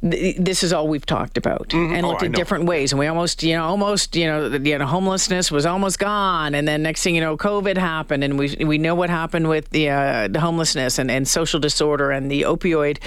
this 0.00 0.64
is 0.64 0.72
all 0.72 0.88
we've 0.88 1.06
talked 1.06 1.36
about 1.36 1.68
mm-hmm. 1.68 1.94
and 1.94 2.06
looked 2.06 2.22
oh, 2.22 2.26
at 2.26 2.32
different 2.32 2.64
ways 2.64 2.92
and 2.92 2.98
we 2.98 3.06
almost 3.06 3.42
you 3.42 3.54
know 3.54 3.64
almost 3.64 4.16
you 4.16 4.26
know 4.26 4.48
you 4.48 4.78
know 4.78 4.86
homelessness 4.86 5.50
was 5.50 5.66
almost 5.66 5.98
gone 5.98 6.54
and 6.54 6.66
then 6.66 6.82
next 6.82 7.02
thing 7.02 7.14
you 7.14 7.20
know 7.20 7.36
covid 7.36 7.76
happened 7.76 8.24
and 8.24 8.38
we 8.38 8.56
we 8.64 8.78
know 8.78 8.94
what 8.94 9.10
happened 9.10 9.48
with 9.48 9.68
the, 9.70 9.88
uh, 9.88 10.28
the 10.28 10.40
homelessness 10.40 10.98
and, 10.98 11.10
and 11.10 11.28
social 11.28 11.60
disorder 11.60 12.10
and 12.10 12.30
the 12.30 12.42
opioid 12.42 12.98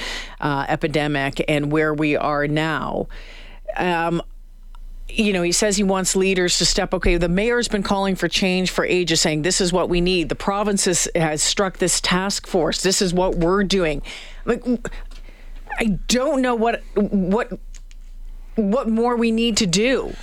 uh, 0.42 0.65
epidemic 0.70 1.44
and 1.48 1.72
where 1.72 1.94
we 1.94 2.15
are 2.15 2.48
now 2.48 3.08
um, 3.77 4.22
you 5.08 5.34
know, 5.34 5.44
he 5.44 5.51
says 5.51 5.77
he 5.77 5.84
wants 5.84 6.15
leaders 6.15 6.58
to 6.58 6.65
step. 6.65 6.94
Okay, 6.94 7.18
the 7.18 7.30
mayor's 7.30 7.68
been 7.68 7.84
calling 7.84 8.15
for 8.15 8.27
change 8.27 8.72
for 8.72 8.86
ages, 8.86 9.22
saying 9.22 9.44
this 9.44 9.62
is 9.62 9.72
what 9.72 9.88
we 9.88 10.01
need. 10.01 10.30
The 10.30 10.36
province 10.36 10.86
has, 10.86 11.08
has 11.15 11.44
struck 11.44 11.77
this 11.77 12.01
task 12.01 12.48
force. 12.48 12.82
This 12.82 13.01
is 13.01 13.13
what 13.13 13.36
we're 13.36 13.63
doing. 13.63 14.01
Like, 14.46 14.63
I 15.77 16.00
don't 16.08 16.41
know 16.41 16.55
what 16.55 16.82
what 16.96 17.51
what 18.55 18.88
more 18.88 19.15
we 19.15 19.32
need 19.32 19.58
to 19.58 19.65
do. 19.65 20.15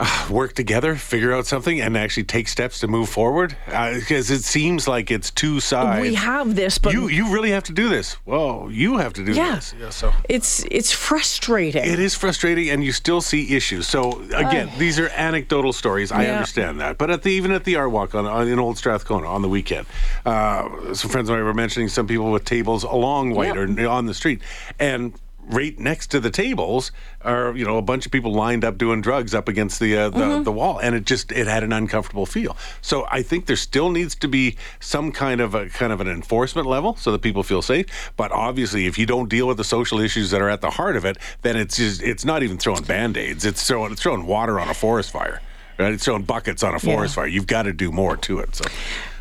Uh, 0.00 0.26
work 0.30 0.54
together, 0.54 0.96
figure 0.96 1.32
out 1.32 1.46
something, 1.46 1.80
and 1.80 1.96
actually 1.96 2.24
take 2.24 2.48
steps 2.48 2.80
to 2.80 2.88
move 2.88 3.08
forward? 3.08 3.56
Because 3.66 4.30
uh, 4.30 4.34
it 4.34 4.42
seems 4.42 4.88
like 4.88 5.10
it's 5.10 5.30
two 5.30 5.60
sides. 5.60 6.00
We 6.00 6.14
have 6.14 6.56
this, 6.56 6.78
but 6.78 6.92
you 6.92 7.08
you 7.08 7.32
really 7.32 7.50
have 7.50 7.64
to 7.64 7.72
do 7.72 7.88
this. 7.88 8.16
Well, 8.24 8.68
you 8.70 8.96
have 8.96 9.12
to 9.14 9.24
do 9.24 9.32
yeah. 9.32 9.56
this. 9.56 9.74
Yeah, 9.78 9.90
so 9.90 10.12
it's 10.28 10.64
it's 10.70 10.90
frustrating. 10.90 11.84
It 11.84 11.98
is 11.98 12.14
frustrating, 12.14 12.70
and 12.70 12.82
you 12.82 12.92
still 12.92 13.20
see 13.20 13.54
issues. 13.54 13.86
So 13.86 14.22
again, 14.34 14.68
uh, 14.68 14.78
these 14.78 14.98
are 14.98 15.08
anecdotal 15.10 15.72
stories. 15.72 16.10
I 16.10 16.26
understand 16.26 16.80
that, 16.80 16.96
but 16.96 17.10
at 17.10 17.22
the 17.22 17.30
even 17.30 17.52
at 17.52 17.64
the 17.64 17.76
art 17.76 17.90
walk 17.90 18.14
on, 18.14 18.26
on 18.26 18.48
in 18.48 18.58
Old 18.58 18.78
Strathcona 18.78 19.26
on 19.26 19.42
the 19.42 19.48
weekend, 19.48 19.86
uh, 20.24 20.94
some 20.94 21.10
friends 21.10 21.28
of 21.28 21.36
mine 21.36 21.44
were 21.44 21.54
mentioning 21.54 21.88
some 21.88 22.06
people 22.06 22.32
with 22.32 22.44
tables 22.44 22.84
along 22.84 23.34
Whyte 23.34 23.54
yep. 23.54 23.56
or 23.56 23.88
on 23.88 24.06
the 24.06 24.14
street, 24.14 24.40
and 24.78 25.12
right 25.46 25.78
next 25.78 26.08
to 26.08 26.20
the 26.20 26.30
tables 26.30 26.92
are 27.22 27.56
you 27.56 27.64
know 27.64 27.76
a 27.76 27.82
bunch 27.82 28.06
of 28.06 28.12
people 28.12 28.32
lined 28.32 28.64
up 28.64 28.78
doing 28.78 29.00
drugs 29.00 29.34
up 29.34 29.48
against 29.48 29.80
the 29.80 29.96
uh, 29.96 30.10
the, 30.10 30.18
mm-hmm. 30.18 30.42
the, 30.44 30.52
wall. 30.52 30.78
And 30.78 30.94
it 30.94 31.04
just 31.04 31.32
it 31.32 31.46
had 31.46 31.62
an 31.62 31.72
uncomfortable 31.72 32.26
feel. 32.26 32.56
So 32.80 33.06
i 33.10 33.22
think 33.22 33.46
there 33.46 33.56
still 33.56 33.90
needs 33.90 34.14
to 34.16 34.28
be 34.28 34.56
some 34.80 35.12
kind 35.12 35.40
of 35.40 35.54
a 35.54 35.68
kind 35.68 35.92
of 35.92 36.00
an 36.00 36.08
enforcement 36.08 36.66
level 36.66 36.96
so 36.96 37.12
that 37.12 37.22
people 37.22 37.42
feel 37.42 37.62
safe. 37.62 38.12
But 38.16 38.32
obviously 38.32 38.86
if 38.86 38.98
you 38.98 39.06
don't 39.06 39.28
deal 39.28 39.46
with 39.46 39.56
the 39.56 39.64
social 39.64 40.00
issues 40.00 40.30
that 40.30 40.40
are 40.40 40.50
at 40.50 40.60
the 40.60 40.70
heart 40.70 40.96
of 40.96 41.04
it 41.04 41.18
then 41.42 41.56
it's 41.56 41.76
just 41.76 42.02
it's 42.02 42.24
not 42.24 42.42
even 42.42 42.58
throwing 42.58 42.84
band-aids. 42.84 43.44
It's 43.44 43.66
throwing 43.66 43.92
it's 43.92 44.02
throwing 44.02 44.26
water 44.26 44.60
on 44.60 44.68
a 44.68 44.74
forest 44.74 45.10
fire 45.10 45.40
right? 45.78 45.92
it's 45.92 46.04
throwing 46.04 46.22
buckets 46.22 46.62
on 46.62 46.74
a 46.74 46.78
forest 46.78 47.12
yeah. 47.12 47.22
fire. 47.22 47.26
You've 47.26 47.46
got 47.46 47.62
to 47.62 47.72
do 47.72 47.90
more 47.90 48.16
to 48.18 48.38
it 48.40 48.54
so. 48.54 48.64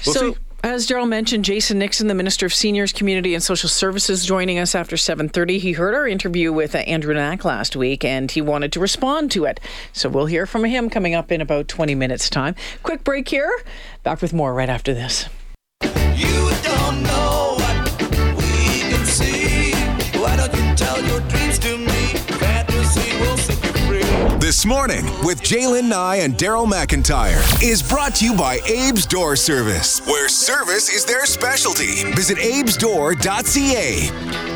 We'll 0.06 0.16
so 0.16 0.34
see 0.34 0.40
As 0.62 0.86
Daryl 0.88 1.08
mentioned, 1.08 1.46
Jason 1.46 1.80
Nixon, 1.80 2.08
the 2.08 2.14
Minister 2.14 2.46
of 2.46 2.54
Seniors, 2.54 2.92
Community 2.92 3.34
and 3.34 3.42
Social 3.42 3.70
Services, 3.70 4.26
joining 4.26 4.60
us 4.60 4.76
after 4.76 4.98
7:30. 4.98 5.58
He 5.58 5.72
heard 5.72 5.96
our 5.96 6.08
interview 6.08 6.52
with 6.52 6.76
Andrew 6.76 7.14
Knack 7.14 7.46
last 7.46 7.76
week, 7.76 8.04
and 8.04 8.30
he 8.30 8.42
wanted 8.42 8.74
to 8.74 8.80
respond 8.80 9.32
to 9.32 9.46
it. 9.46 9.60
So 9.94 10.10
we'll 10.10 10.26
hear 10.26 10.46
from 10.46 10.66
him 10.66 10.90
coming 10.90 11.16
up 11.16 11.32
in 11.32 11.40
about 11.42 11.70
20 11.70 11.96
minutes' 11.96 12.30
time. 12.30 12.56
Quick 12.84 13.04
break 13.04 13.30
here. 13.30 13.52
Back 14.04 14.22
with 14.22 14.34
more 14.34 14.54
right 14.54 14.70
after 14.70 14.94
this. 14.94 15.28
This 24.60 24.66
morning 24.66 25.06
with 25.24 25.42
Jalen 25.42 25.88
Nye 25.88 26.18
and 26.18 26.34
Daryl 26.34 26.70
McIntyre 26.70 27.40
is 27.64 27.82
brought 27.82 28.16
to 28.16 28.26
you 28.26 28.36
by 28.36 28.60
Abe's 28.68 29.06
Door 29.06 29.38
Service, 29.38 30.06
where 30.06 30.28
service 30.28 30.90
is 30.90 31.06
their 31.06 31.26
specialty. 31.26 32.04
Visit 32.12 32.40
abesdoor.ca. 32.40 34.49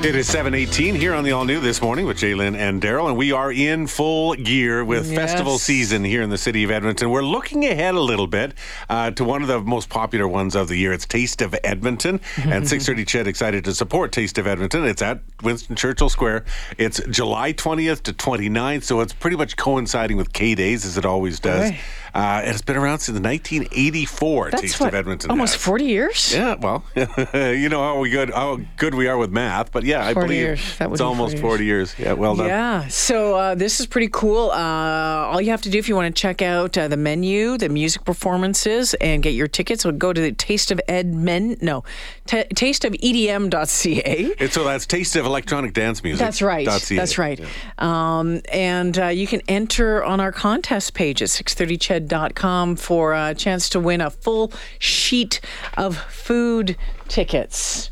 It 0.00 0.14
is 0.14 0.28
718 0.28 0.94
here 0.94 1.12
on 1.12 1.24
the 1.24 1.32
All 1.32 1.44
New 1.44 1.58
this 1.60 1.82
morning 1.82 2.06
with 2.06 2.18
Jalen 2.18 2.56
and 2.56 2.80
Daryl, 2.80 3.08
and 3.08 3.16
we 3.16 3.32
are 3.32 3.50
in 3.52 3.88
full 3.88 4.32
gear 4.34 4.84
with 4.84 5.10
Yes. 5.10 5.16
festival 5.16 5.58
season 5.58 6.04
here 6.04 6.22
in 6.22 6.30
the 6.30 6.38
city 6.38 6.62
of 6.62 6.70
Edmonton. 6.70 7.10
We're 7.10 7.24
looking 7.24 7.64
ahead 7.66 7.94
a 7.96 8.00
little 8.00 8.28
bit 8.28 8.54
uh, 8.88 9.10
to 9.10 9.24
one 9.24 9.42
of 9.42 9.48
the 9.48 9.60
most 9.60 9.88
popular 9.88 10.26
ones 10.28 10.54
of 10.54 10.68
the 10.68 10.76
year. 10.76 10.92
It's 10.92 11.04
Taste 11.04 11.42
of 11.42 11.54
Edmonton, 11.64 12.20
and 12.36 12.66
630 12.68 13.04
Ched 13.04 13.26
excited 13.26 13.64
to 13.64 13.74
support 13.74 14.12
Taste 14.12 14.38
of 14.38 14.46
Edmonton. 14.46 14.84
It's 14.84 15.02
at 15.02 15.20
Winston 15.42 15.74
Churchill 15.74 16.08
Square. 16.08 16.44
It's 16.78 17.00
July 17.10 17.52
20th 17.52 18.02
to 18.04 18.12
29th, 18.12 18.84
so 18.84 19.00
it's 19.00 19.12
pretty 19.12 19.36
much 19.36 19.56
coinciding 19.56 20.16
with 20.16 20.32
K 20.32 20.54
Days 20.54 20.86
as 20.86 20.96
it 20.96 21.04
always 21.04 21.40
does. 21.40 21.72
Uh, 22.14 22.40
and 22.42 22.50
it's 22.50 22.62
been 22.62 22.76
around 22.76 23.00
since 23.00 23.20
1984. 23.20 24.50
That's 24.50 24.62
Taste 24.62 24.80
what, 24.80 24.88
of 24.88 24.94
Edmonton. 24.94 25.30
almost 25.30 25.54
has. 25.54 25.62
40 25.62 25.84
years? 25.84 26.32
Yeah, 26.34 26.54
well, 26.54 26.82
you 26.96 27.68
know 27.68 27.82
how 27.82 27.98
we 27.98 28.08
good 28.10 28.30
how 28.30 28.58
good 28.76 28.94
we 28.94 29.06
are 29.08 29.18
with 29.18 29.30
math, 29.30 29.70
but 29.70 29.84
yeah, 29.88 30.06
I 30.06 30.14
believe 30.14 30.30
years. 30.30 30.78
That 30.78 30.90
would 30.90 30.96
it's 30.96 31.00
almost 31.00 31.38
40 31.38 31.40
40 31.40 31.64
years. 31.64 31.94
Yeah, 31.98 32.12
well 32.12 32.36
done. 32.36 32.46
Yeah, 32.46 32.88
so 32.88 33.34
uh, 33.34 33.54
this 33.54 33.80
is 33.80 33.86
pretty 33.86 34.08
cool. 34.12 34.50
Uh, 34.50 35.28
all 35.30 35.40
you 35.40 35.50
have 35.50 35.62
to 35.62 35.70
do 35.70 35.78
if 35.78 35.88
you 35.88 35.96
want 35.96 36.14
to 36.14 36.20
check 36.20 36.42
out 36.42 36.76
uh, 36.76 36.88
the 36.88 36.96
menu, 36.96 37.56
the 37.56 37.68
music 37.68 38.04
performances, 38.04 38.94
and 38.94 39.22
get 39.22 39.34
your 39.34 39.48
tickets, 39.48 39.84
would 39.84 39.98
go 39.98 40.12
to 40.12 40.20
the 40.20 40.32
Taste 40.32 40.70
of 40.70 40.80
Edmond, 40.88 41.62
no, 41.62 41.84
t- 42.26 42.44
tasteofedm.ca. 42.44 44.34
It's, 44.38 44.54
so 44.54 44.64
that's 44.64 44.86
Taste 44.86 45.16
of 45.16 45.26
Electronic 45.26 45.72
Dance 45.72 46.02
Music. 46.02 46.18
That's 46.18 46.42
right. 46.42 46.66
dot 46.66 46.80
CA. 46.80 46.96
That's 46.96 47.18
right. 47.18 47.40
Um, 47.78 48.42
and 48.52 48.98
uh, 48.98 49.06
you 49.06 49.26
can 49.26 49.40
enter 49.48 50.04
on 50.04 50.20
our 50.20 50.32
contest 50.32 50.94
page 50.94 51.22
at 51.22 51.28
630ched.com 51.28 52.76
for 52.76 53.14
a 53.14 53.34
chance 53.34 53.68
to 53.70 53.80
win 53.80 54.00
a 54.00 54.10
full 54.10 54.52
sheet 54.78 55.40
of 55.76 55.96
food 55.96 56.76
tickets. 57.08 57.90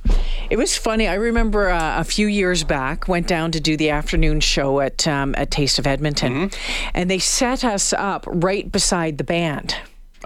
It 0.50 0.56
was 0.56 0.76
funny. 0.76 1.08
I 1.08 1.14
remember 1.14 1.68
uh, 1.70 2.00
a 2.00 2.04
few 2.04 2.26
years 2.26 2.62
back 2.62 3.08
went 3.08 3.26
down 3.26 3.50
to 3.52 3.60
do 3.60 3.76
the 3.76 3.90
afternoon 3.90 4.40
show 4.40 4.80
at 4.80 5.06
um, 5.08 5.34
at 5.36 5.50
Taste 5.50 5.78
of 5.78 5.86
Edmonton, 5.86 6.50
and 6.94 7.10
they 7.10 7.18
set 7.18 7.64
us 7.64 7.92
up 7.92 8.24
right 8.28 8.70
beside 8.70 9.18
the 9.18 9.24
band. 9.24 9.74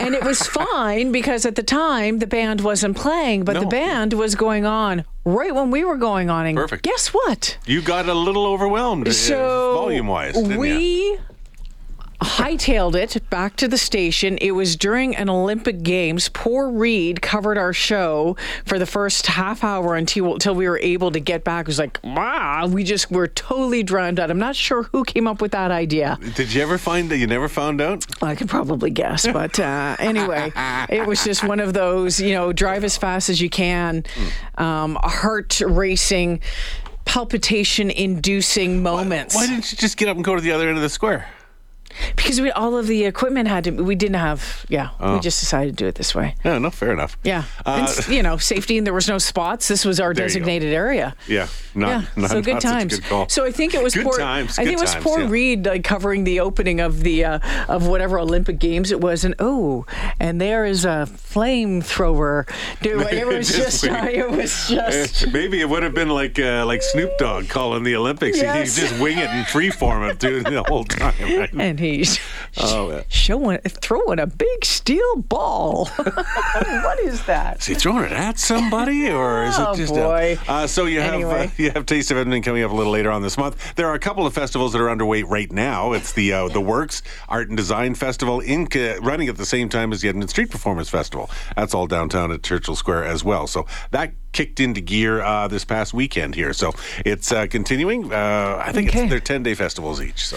and 0.00 0.14
it 0.14 0.24
was 0.24 0.46
fine 0.46 1.12
because 1.12 1.44
at 1.44 1.54
the 1.54 1.62
time 1.62 2.20
the 2.20 2.26
band 2.26 2.62
wasn't 2.62 2.96
playing, 2.96 3.44
but 3.44 3.58
the 3.60 3.66
band 3.66 4.14
was 4.14 4.34
going 4.34 4.64
on 4.64 5.04
right 5.26 5.54
when 5.54 5.70
we 5.70 5.84
were 5.84 5.96
going 5.96 6.30
on. 6.30 6.46
And 6.46 6.56
Perfect. 6.56 6.82
guess 6.84 7.08
what? 7.08 7.58
You 7.66 7.82
got 7.82 8.08
a 8.08 8.14
little 8.14 8.46
overwhelmed 8.46 9.08
uh, 9.08 9.12
So 9.12 9.74
volume 9.74 10.06
wise. 10.06 10.36
we 10.36 11.18
hightailed 12.20 12.94
it 12.94 13.28
back 13.30 13.56
to 13.56 13.66
the 13.66 13.78
station. 13.78 14.36
It 14.38 14.52
was 14.52 14.76
during 14.76 15.16
an 15.16 15.30
Olympic 15.30 15.82
Games. 15.82 16.28
Poor 16.28 16.70
Reed 16.70 17.22
covered 17.22 17.56
our 17.56 17.72
show 17.72 18.36
for 18.66 18.78
the 18.78 18.86
first 18.86 19.26
half 19.26 19.64
hour 19.64 19.96
until 19.96 20.34
until 20.34 20.54
we 20.54 20.68
were 20.68 20.78
able 20.78 21.10
to 21.12 21.20
get 21.20 21.44
back. 21.44 21.62
It 21.62 21.68
was 21.68 21.78
like, 21.78 21.98
wow, 22.04 22.66
we 22.66 22.84
just 22.84 23.10
were 23.10 23.26
totally 23.26 23.82
drowned 23.82 24.20
out. 24.20 24.30
I'm 24.30 24.38
not 24.38 24.54
sure 24.54 24.82
who 24.84 25.04
came 25.04 25.26
up 25.26 25.40
with 25.40 25.52
that 25.52 25.70
idea. 25.70 26.18
Did 26.34 26.52
you 26.52 26.62
ever 26.62 26.78
find 26.78 27.10
that 27.10 27.18
you 27.18 27.26
never 27.26 27.48
found 27.48 27.80
out? 27.80 28.04
I 28.22 28.34
could 28.34 28.48
probably 28.48 28.90
guess, 28.90 29.26
but 29.32 29.58
uh, 29.58 29.96
anyway, 29.98 30.52
it 30.88 31.06
was 31.06 31.24
just 31.24 31.42
one 31.42 31.60
of 31.60 31.72
those, 31.72 32.20
you 32.20 32.34
know, 32.34 32.52
drive 32.52 32.84
as 32.84 32.96
fast 32.96 33.30
as 33.30 33.40
you 33.40 33.48
can, 33.48 34.04
um, 34.58 34.98
heart 35.02 35.60
racing, 35.60 36.40
palpitation 37.04 37.90
inducing 37.90 38.82
moments. 38.82 39.34
Why 39.34 39.46
didn't 39.46 39.72
you 39.72 39.78
just 39.78 39.96
get 39.96 40.08
up 40.08 40.16
and 40.16 40.24
go 40.24 40.34
to 40.34 40.40
the 40.40 40.52
other 40.52 40.68
end 40.68 40.76
of 40.76 40.82
the 40.82 40.88
square? 40.88 41.26
Because 42.16 42.40
we 42.40 42.50
all 42.50 42.76
of 42.76 42.86
the 42.86 43.04
equipment 43.04 43.48
had 43.48 43.64
to. 43.64 43.70
We 43.72 43.94
didn't 43.94 44.16
have. 44.16 44.64
Yeah, 44.68 44.90
Oh. 45.00 45.14
we 45.14 45.20
just 45.20 45.40
decided 45.40 45.76
to 45.78 45.84
do 45.84 45.88
it 45.88 45.94
this 45.96 46.14
way. 46.14 46.34
Yeah, 46.44 46.58
no, 46.58 46.70
fair 46.70 46.92
enough. 46.92 47.16
Yeah, 47.24 47.44
and, 47.66 47.88
you 48.08 48.22
know, 48.22 48.36
safety, 48.36 48.78
and 48.78 48.86
there 48.86 48.94
was 48.94 49.08
no 49.08 49.18
spots. 49.18 49.68
This 49.68 49.84
was 49.84 49.98
our 50.00 50.14
There 50.14 50.24
you 50.24 50.28
go. 50.30 50.34
designated 50.34 50.72
area. 50.72 51.14
Yeah, 51.26 51.48
not, 51.74 51.88
yeah, 51.88 52.02
not, 52.16 52.30
so 52.30 52.40
good 52.42 52.54
not 52.54 52.64
a 52.64 52.68
times. 52.68 52.94
good 53.00 53.08
call. 53.08 53.28
So 53.28 53.44
I 53.44 53.50
think 53.52 53.74
it 53.74 53.82
was 53.82 53.94
Good 53.94 54.04
poor. 54.04 54.18
times, 54.18 54.58
I 54.58 54.64
think 54.64 54.78
it 54.78 54.80
was 54.80 54.92
times, 54.92 55.04
poor 55.04 55.20
yeah. 55.20 55.28
Reed 55.28 55.66
like 55.66 55.84
covering 55.84 56.24
the 56.24 56.40
opening 56.40 56.80
of 56.80 57.02
the 57.02 57.24
uh, 57.24 57.38
of 57.68 57.86
whatever 57.86 58.18
Olympic 58.18 58.58
Games 58.58 58.90
it 58.92 59.00
was, 59.00 59.24
and 59.24 59.34
oh, 59.38 59.84
and 60.20 60.40
there 60.40 60.64
is 60.64 60.84
a 60.84 61.08
flamethrower. 61.10 62.48
Dude, 62.82 63.00
it 63.12 63.26
was 63.26 63.48
Just. 63.56 63.86
Uh, 63.86 64.06
it 64.10 64.30
was 64.30 64.68
just. 64.68 65.32
Maybe 65.32 65.60
it 65.60 65.68
would 65.68 65.82
have 65.82 65.94
been 65.94 66.08
like 66.10 66.38
uh, 66.38 66.64
like 66.66 66.82
Snoop 66.82 67.10
Dogg 67.18 67.48
calling 67.48 67.82
the 67.84 67.96
Olympics. 67.96 68.36
He- 68.38 68.50
Yes. 68.50 68.74
He'd 68.76 68.88
just 68.88 69.00
wing 69.00 69.18
it 69.18 69.28
and 69.28 69.46
freeform 69.46 70.10
it 70.10 70.18
through 70.18 70.42
the 70.42 70.62
whole 70.64 70.84
time. 70.84 71.14
Right? 71.20 71.50
And 71.60 71.78
he's 71.80 72.20
Oh, 72.56 72.90
yeah. 72.90 73.02
showing, 73.08 73.58
throwing 73.58 74.18
a 74.18 74.26
big 74.26 74.64
steel 74.64 75.16
ball. 75.16 75.86
what 75.96 76.98
is 77.00 77.24
that? 77.26 77.58
Is 77.60 77.66
he 77.66 77.74
throwing 77.74 78.04
it 78.04 78.12
at 78.12 78.38
somebody, 78.38 79.08
or 79.10 79.44
is 79.44 79.54
Oh, 79.58 79.72
it 79.72 79.76
just? 79.76 79.92
boy. 79.94 80.38
Uh, 80.48 80.66
so 80.66 80.86
you 80.86 81.00
have 81.00 81.14
Anyway. 81.14 81.46
uh, 81.46 81.50
you 81.56 81.70
have 81.70 81.86
Taste 81.86 82.10
of 82.10 82.16
Edmonton 82.16 82.42
coming 82.42 82.62
up 82.62 82.70
a 82.70 82.74
little 82.74 82.92
later 82.92 83.10
on 83.10 83.22
this 83.22 83.36
month. 83.38 83.74
There 83.76 83.86
are 83.88 83.94
a 83.94 83.98
couple 83.98 84.26
of 84.26 84.34
festivals 84.34 84.72
that 84.72 84.80
are 84.80 84.90
underway 84.90 85.22
right 85.22 85.50
now. 85.50 85.92
It's 85.92 86.12
the 86.12 86.32
uh, 86.32 86.48
the 86.48 86.60
Works 86.60 87.02
Art 87.28 87.48
and 87.48 87.56
Design 87.56 87.94
Festival 87.94 88.40
in 88.40 88.68
running 89.02 89.28
at 89.28 89.36
the 89.36 89.46
same 89.46 89.68
time 89.68 89.92
as 89.92 90.00
the 90.00 90.08
Edmonton 90.08 90.28
Street 90.28 90.50
Performance 90.50 90.88
Festival. 90.88 91.30
That's 91.56 91.74
all 91.74 91.86
downtown 91.86 92.30
at 92.32 92.42
Churchill 92.42 92.76
Square 92.76 93.04
as 93.04 93.24
well. 93.24 93.46
So 93.46 93.66
that 93.90 94.12
kicked 94.32 94.60
into 94.60 94.80
gear 94.80 95.20
uh, 95.22 95.48
this 95.48 95.64
past 95.64 95.92
weekend 95.92 96.34
here. 96.34 96.52
So 96.52 96.72
it's 97.04 97.32
uh, 97.32 97.46
continuing. 97.48 98.12
Uh, 98.12 98.62
I 98.64 98.72
think 98.72 98.90
Okay. 98.90 99.02
it's, 99.02 99.10
they're 99.10 99.20
ten 99.20 99.42
day 99.42 99.54
festivals 99.54 100.00
each. 100.02 100.26
So 100.26 100.36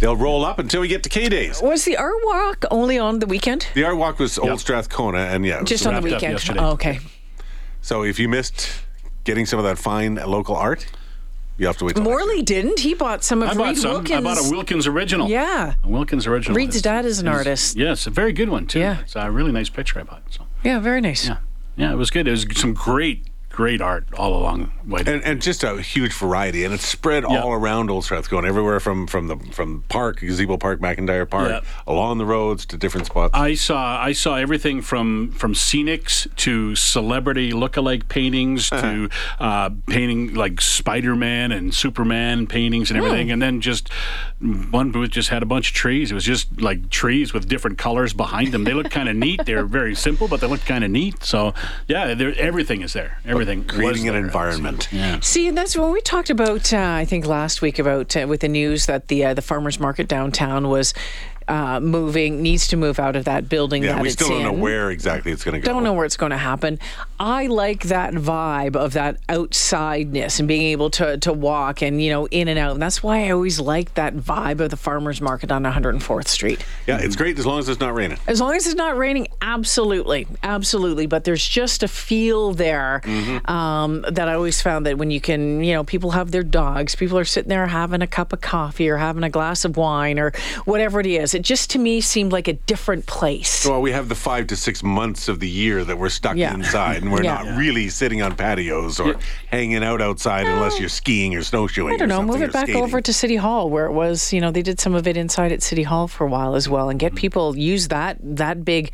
they'll 0.00 0.16
roll 0.16 0.44
up 0.44 0.58
until 0.58 0.80
we 0.80 0.88
get 0.88 1.02
to 1.04 1.08
K 1.08 1.28
days. 1.28 1.60
Was 1.62 1.84
the 1.84 1.96
art 1.96 2.14
walk 2.24 2.64
only 2.70 2.98
on 2.98 3.18
the 3.18 3.26
weekend? 3.26 3.66
The 3.74 3.84
art 3.84 3.96
walk 3.96 4.18
was 4.18 4.38
Old 4.38 4.60
Strathcona, 4.60 5.18
and 5.18 5.44
yeah, 5.44 5.62
Just 5.62 5.86
on 5.86 5.94
the 5.94 6.00
weekend. 6.00 6.32
yesterday. 6.34 6.60
Oh, 6.60 6.70
okay. 6.72 7.00
So 7.82 8.02
if 8.04 8.18
you 8.18 8.28
missed 8.28 8.68
getting 9.24 9.46
some 9.46 9.58
of 9.58 9.64
that 9.64 9.78
fine 9.78 10.16
local 10.16 10.56
art, 10.56 10.86
you 11.58 11.66
have 11.66 11.76
to 11.78 11.84
wait. 11.84 11.94
Till 11.96 12.04
next 12.04 12.10
Morley 12.18 12.42
didn't. 12.42 12.80
He 12.80 12.94
bought 12.94 13.24
some 13.24 13.42
of 13.42 13.48
I 13.50 13.54
bought 13.54 13.68
Reed 13.68 13.78
some. 13.78 13.90
Wilkins. 13.92 14.18
I 14.18 14.20
bought 14.20 14.38
a 14.38 14.50
Wilkins 14.50 14.86
original. 14.86 15.28
Yeah. 15.28 15.74
A 15.82 15.88
Wilkins 15.88 16.26
original. 16.26 16.54
Reed's 16.56 16.76
It's- 16.76 16.82
dad 16.82 17.04
is 17.04 17.18
an 17.18 17.26
it's- 17.26 17.38
artist. 17.38 17.76
Yes, 17.76 18.06
a 18.06 18.10
very 18.10 18.32
good 18.32 18.48
one 18.48 18.66
too. 18.66 18.78
Yeah. 18.80 18.98
It's 19.00 19.16
a 19.16 19.30
really 19.30 19.52
nice 19.52 19.68
picture 19.68 19.98
I 20.00 20.04
bought. 20.04 20.22
So 20.30 20.44
Yeah, 20.64 20.78
very 20.78 21.00
nice. 21.00 21.26
yeah, 21.26 21.38
yeah, 21.76 21.92
it 21.92 21.96
was 21.96 22.10
good. 22.10 22.28
It 22.28 22.32
was 22.32 22.46
some 22.54 22.74
great, 22.74 23.26
great 23.58 23.80
art 23.80 24.06
all 24.16 24.36
along. 24.36 24.70
Way 24.86 25.02
And, 25.04 25.20
and 25.24 25.42
just 25.42 25.64
a 25.64 25.82
huge 25.82 26.12
variety, 26.12 26.62
and 26.62 26.72
it's 26.72 26.86
spread 26.86 27.24
Yeah. 27.28 27.42
all 27.42 27.52
around 27.52 27.90
Old 27.90 28.04
Strathcona, 28.04 28.46
everywhere 28.46 28.78
from 28.78 29.08
from 29.08 29.26
the 29.26 29.36
from 29.50 29.82
Park, 29.88 30.20
Gazebo 30.20 30.56
Park, 30.58 30.78
McIntyre 30.80 31.28
Park, 31.28 31.48
Yeah. 31.50 31.60
along 31.84 32.18
the 32.18 32.24
roads 32.24 32.64
to 32.66 32.76
different 32.76 33.06
spots. 33.08 33.32
I 33.34 33.54
saw 33.54 34.00
I 34.00 34.12
saw 34.12 34.36
everything 34.36 34.80
from 34.80 35.32
from 35.32 35.54
scenics 35.54 36.28
to 36.36 36.76
celebrity 36.76 37.50
lookalike 37.50 38.06
paintings 38.08 38.70
to 38.70 39.08
uh, 39.40 39.70
painting 39.88 40.34
like 40.34 40.60
Spider 40.60 41.16
Man 41.16 41.50
and 41.50 41.74
Superman 41.74 42.46
paintings 42.46 42.90
and 42.92 42.96
everything, 42.96 43.32
and 43.32 43.42
then 43.42 43.60
just 43.60 43.90
one 44.40 44.92
booth 44.92 45.10
just 45.10 45.30
had 45.30 45.42
a 45.42 45.46
bunch 45.46 45.70
of 45.70 45.74
trees. 45.74 46.12
It 46.12 46.14
was 46.14 46.24
just 46.24 46.60
like 46.60 46.90
trees 46.90 47.32
with 47.32 47.48
different 47.48 47.76
colors 47.76 48.12
behind 48.12 48.52
them. 48.52 48.62
They 48.62 48.72
looked 48.72 48.92
kind 48.92 49.08
of 49.08 49.16
neat. 49.16 49.44
They 49.44 49.54
were 49.54 49.64
very 49.64 49.96
simple, 49.96 50.28
but 50.28 50.40
they 50.40 50.46
looked 50.46 50.64
kind 50.64 50.84
of 50.84 50.90
neat. 50.90 51.24
So 51.24 51.54
yeah, 51.88 52.04
everything 52.38 52.82
is 52.82 52.92
there. 52.92 53.18
Everything 53.24 53.64
was 53.64 53.70
creating 53.70 54.06
an 54.06 54.14
there. 54.14 54.24
environment. 54.24 54.88
Yeah. 54.92 55.18
See, 55.20 55.50
that's 55.50 55.76
when 55.76 55.92
we 55.92 56.00
talked 56.02 56.30
about. 56.30 56.72
Uh, 56.72 56.78
I 56.78 57.04
think 57.04 57.26
last 57.26 57.62
week 57.62 57.80
about 57.80 58.16
uh, 58.16 58.26
with 58.28 58.40
the 58.40 58.48
news 58.48 58.86
that 58.86 59.08
the 59.08 59.24
uh, 59.24 59.34
the 59.34 59.42
farmers 59.42 59.80
market 59.80 60.06
downtown 60.06 60.68
was 60.68 60.94
uh, 61.48 61.80
moving, 61.80 62.42
needs 62.42 62.68
to 62.68 62.76
move 62.76 62.98
out 62.98 63.16
of 63.16 63.24
that 63.24 63.48
building. 63.48 63.82
Yeah, 63.82 63.94
that 63.94 64.02
we 64.02 64.10
still 64.10 64.28
don't 64.28 64.42
know 64.42 64.52
where 64.52 64.90
exactly 64.90 65.32
it's 65.32 65.44
going 65.44 65.54
to 65.54 65.66
go. 65.66 65.72
Don't 65.72 65.82
know 65.82 65.94
where 65.94 66.04
it's 66.04 66.16
going 66.16 66.30
to 66.30 66.36
happen. 66.36 66.78
I 67.18 67.46
like 67.46 67.84
that 67.84 68.12
vibe 68.14 68.76
of 68.76 68.92
that 68.92 69.18
outsideness 69.28 70.38
and 70.38 70.46
being 70.46 70.62
able 70.62 70.90
to 70.90 71.18
to 71.18 71.32
walk 71.32 71.82
and 71.82 72.02
you 72.02 72.10
know 72.10 72.26
in 72.28 72.48
and 72.48 72.58
out. 72.58 72.72
And 72.72 72.82
that's 72.82 73.02
why 73.02 73.26
I 73.26 73.30
always 73.30 73.58
like 73.58 73.94
that 73.94 74.14
vibe 74.14 74.60
of 74.60 74.70
the 74.70 74.76
farmers 74.76 75.20
market 75.20 75.50
on 75.50 75.64
104th 75.64 76.28
Street. 76.28 76.64
Yeah, 76.86 76.98
it's 76.98 77.16
great 77.16 77.38
as 77.38 77.46
long 77.46 77.58
as 77.58 77.68
it's 77.68 77.80
not 77.80 77.94
raining. 77.94 78.18
As 78.26 78.40
long 78.40 78.54
as 78.54 78.66
it's 78.66 78.76
not 78.76 78.96
raining, 78.96 79.28
absolutely, 79.40 80.26
absolutely. 80.42 81.06
But 81.06 81.24
there's 81.24 81.46
just 81.46 81.82
a 81.82 81.88
feel 81.88 82.52
there 82.52 83.00
um, 83.46 84.04
that 84.08 84.28
I 84.28 84.34
always 84.34 84.60
found 84.60 84.86
that 84.86 84.98
when 84.98 85.10
you 85.10 85.20
can, 85.20 85.62
you 85.62 85.72
know, 85.72 85.84
people 85.84 86.10
have 86.12 86.30
their 86.30 86.42
dogs, 86.42 86.94
people 86.94 87.18
are 87.18 87.24
sitting 87.24 87.48
there 87.48 87.66
having 87.66 88.02
a 88.02 88.06
cup 88.06 88.32
of 88.32 88.40
coffee 88.40 88.88
or 88.88 88.96
having 88.96 89.22
a 89.22 89.30
glass 89.30 89.64
of 89.64 89.76
wine 89.76 90.18
or 90.18 90.32
whatever 90.64 91.00
it 91.00 91.06
is. 91.06 91.34
It 91.38 91.44
just 91.44 91.70
to 91.70 91.78
me 91.78 92.00
seemed 92.00 92.32
like 92.32 92.48
a 92.48 92.54
different 92.54 93.06
place. 93.06 93.64
Well, 93.64 93.80
we 93.80 93.92
have 93.92 94.08
the 94.08 94.16
five 94.16 94.48
to 94.48 94.56
six 94.56 94.82
months 94.82 95.28
of 95.28 95.38
the 95.38 95.48
year 95.48 95.84
that 95.84 95.96
we're 95.96 96.08
stuck 96.08 96.36
Yeah. 96.36 96.52
inside, 96.52 97.00
and 97.02 97.12
we're 97.12 97.22
Yeah. 97.22 97.42
not 97.44 97.56
really 97.56 97.88
sitting 97.90 98.22
on 98.22 98.34
patios 98.34 98.98
or 98.98 99.14
hanging 99.46 99.84
out 99.84 100.02
outside 100.02 100.48
unless 100.48 100.80
you're 100.80 100.88
skiing 100.88 101.36
or 101.36 101.42
snowshoeing. 101.44 101.94
I 101.94 101.96
don't 101.96 102.08
know. 102.08 102.16
something, 102.16 102.40
Move 102.40 102.48
it 102.48 102.52
back 102.52 102.64
skating. 102.66 102.82
over 102.82 103.00
to 103.00 103.12
City 103.12 103.36
Hall, 103.36 103.70
where 103.70 103.86
it 103.86 103.92
was. 103.92 104.32
You 104.32 104.40
know, 104.40 104.50
they 104.50 104.62
did 104.62 104.80
some 104.80 104.96
of 104.96 105.06
it 105.06 105.16
inside 105.16 105.52
at 105.52 105.62
City 105.62 105.84
Hall 105.84 106.08
for 106.08 106.24
a 106.26 106.28
while 106.28 106.56
as 106.56 106.68
well, 106.68 106.88
and 106.90 106.98
get 106.98 107.12
Mm-hmm. 107.12 107.18
people 107.20 107.56
use 107.56 107.86
that 107.86 108.16
that 108.20 108.64
big 108.64 108.90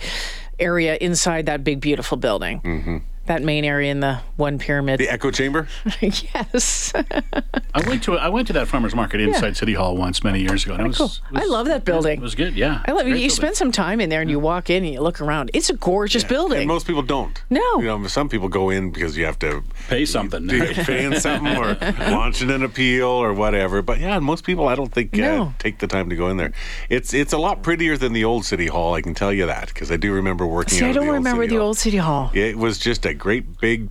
area 0.60 0.98
inside 1.00 1.46
that 1.46 1.64
big 1.64 1.80
beautiful 1.80 2.18
building. 2.18 2.60
Mm-hmm. 2.60 2.96
That 3.26 3.42
main 3.42 3.64
area 3.64 3.90
in 3.90 4.00
the 4.00 4.20
one 4.36 4.58
pyramid. 4.58 5.00
the 5.00 5.08
echo 5.08 5.30
chamber. 5.30 5.66
yes, 6.00 6.92
I 6.94 7.88
went 7.88 8.02
to 8.04 8.18
I 8.18 8.28
went 8.28 8.46
to 8.48 8.52
that 8.54 8.68
farmers 8.68 8.94
market 8.94 9.20
inside 9.20 9.56
City 9.56 9.72
Hall 9.74 9.96
once 9.96 10.22
many 10.22 10.40
years 10.42 10.64
ago. 10.64 10.74
And 10.74 10.82
it 10.82 10.88
was, 10.88 10.98
cool. 10.98 11.06
was- 11.06 11.20
I 11.34 11.46
love 11.46 11.66
that 11.68 11.84
building. 11.84 12.18
It 12.18 12.22
was 12.22 12.34
good. 12.34 12.54
Yeah, 12.54 12.82
I 12.86 12.92
love 12.92 13.06
it. 13.06 13.10
You 13.10 13.14
building. 13.14 13.30
spend 13.30 13.56
some 13.56 13.72
time 13.72 14.00
in 14.00 14.10
there, 14.10 14.20
and 14.20 14.30
you 14.30 14.38
walk 14.38 14.68
in 14.68 14.84
and 14.84 14.92
you 14.92 15.00
look 15.00 15.20
around. 15.22 15.50
It's 15.54 15.70
a 15.70 15.74
gorgeous 15.74 16.22
building. 16.22 16.58
And 16.58 16.68
most 16.68 16.86
people 16.86 17.02
don't. 17.02 17.42
No. 17.50 17.60
You 17.78 17.84
know, 17.86 18.06
some 18.08 18.28
people 18.28 18.48
go 18.48 18.68
in 18.70 18.90
because 18.90 19.16
you 19.16 19.24
have 19.24 19.38
to 19.38 19.62
pay 19.88 20.04
something. 20.04 20.46
do 20.46 20.74
paying 20.74 21.14
something 21.18 21.56
or 21.56 21.74
launching 22.10 22.50
an 22.50 22.62
appeal 22.62 23.06
or 23.08 23.32
whatever. 23.32 23.80
But 23.80 24.00
yeah, 24.00 24.18
most 24.18 24.44
people 24.44 24.68
I 24.68 24.74
don't 24.74 24.92
think 24.92 25.14
uh, 25.14 25.18
No. 25.18 25.54
take 25.58 25.78
the 25.78 25.86
time 25.86 26.10
to 26.10 26.16
go 26.16 26.28
in 26.28 26.36
there. 26.36 26.52
It's 26.90 27.14
it's 27.14 27.32
a 27.32 27.38
lot 27.38 27.62
prettier 27.62 27.96
than 27.96 28.12
the 28.12 28.24
old 28.24 28.44
city 28.44 28.66
hall. 28.66 28.92
I 28.94 29.00
can 29.00 29.14
tell 29.14 29.32
you 29.32 29.46
that 29.46 29.68
because 29.68 29.90
I 29.90 29.96
do 29.96 30.12
remember 30.12 30.46
working. 30.46 30.78
See, 30.78 30.84
out 30.84 30.90
I 30.90 30.92
don't 30.92 31.06
the 31.06 31.12
remember 31.12 31.42
old 31.42 31.48
city 31.48 31.56
the 31.56 31.58
hall. 31.58 31.66
old 31.68 31.78
City 31.78 31.96
Hall. 31.96 32.30
It 32.34 32.58
was 32.58 32.78
just 32.78 33.06
a 33.06 33.13
great 33.14 33.60
big 33.60 33.88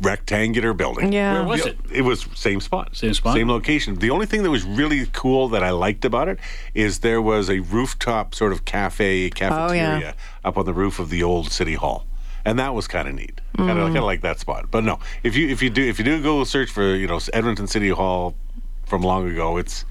rectangular 0.00 0.72
building. 0.72 1.12
Yeah. 1.12 1.34
Where 1.34 1.44
was 1.44 1.66
it? 1.66 1.78
It 1.92 2.02
was 2.02 2.26
same 2.34 2.60
spot. 2.60 2.96
Same 2.96 3.14
spot? 3.14 3.34
Same 3.34 3.48
location. 3.48 3.96
The 3.96 4.10
only 4.10 4.26
thing 4.26 4.42
that 4.42 4.50
was 4.50 4.64
really 4.64 5.06
cool 5.12 5.48
that 5.48 5.62
I 5.62 5.70
liked 5.70 6.04
about 6.04 6.28
it 6.28 6.38
is 6.74 7.00
there 7.00 7.20
was 7.20 7.50
a 7.50 7.60
rooftop 7.60 8.34
sort 8.34 8.52
of 8.52 8.64
cafe 8.64 9.26
oh, 9.26 9.30
cafeteria 9.30 10.14
up 10.44 10.56
on 10.56 10.64
the 10.64 10.72
roof 10.72 10.98
of 10.98 11.10
the 11.10 11.22
old 11.22 11.50
city 11.50 11.74
hall. 11.74 12.06
And 12.44 12.58
that 12.58 12.74
was 12.74 12.88
kind 12.88 13.06
of 13.06 13.14
neat. 13.14 13.40
Kind 13.56 13.70
of 13.70 13.76
mm. 13.76 13.86
kind 13.88 13.98
of 13.98 14.04
like 14.04 14.22
that 14.22 14.40
spot. 14.40 14.70
But 14.70 14.84
no, 14.84 14.98
if 15.22 15.36
you 15.36 15.48
if 15.48 15.62
you 15.62 15.68
do 15.68 15.86
if 15.86 15.98
you 15.98 16.04
do 16.04 16.22
go 16.22 16.42
search 16.44 16.70
for, 16.70 16.94
you 16.94 17.06
know, 17.06 17.20
Edmonton 17.34 17.66
City 17.66 17.90
Hall 17.90 18.34
from 18.86 19.02
long 19.02 19.30
ago, 19.30 19.58
it's 19.58 19.84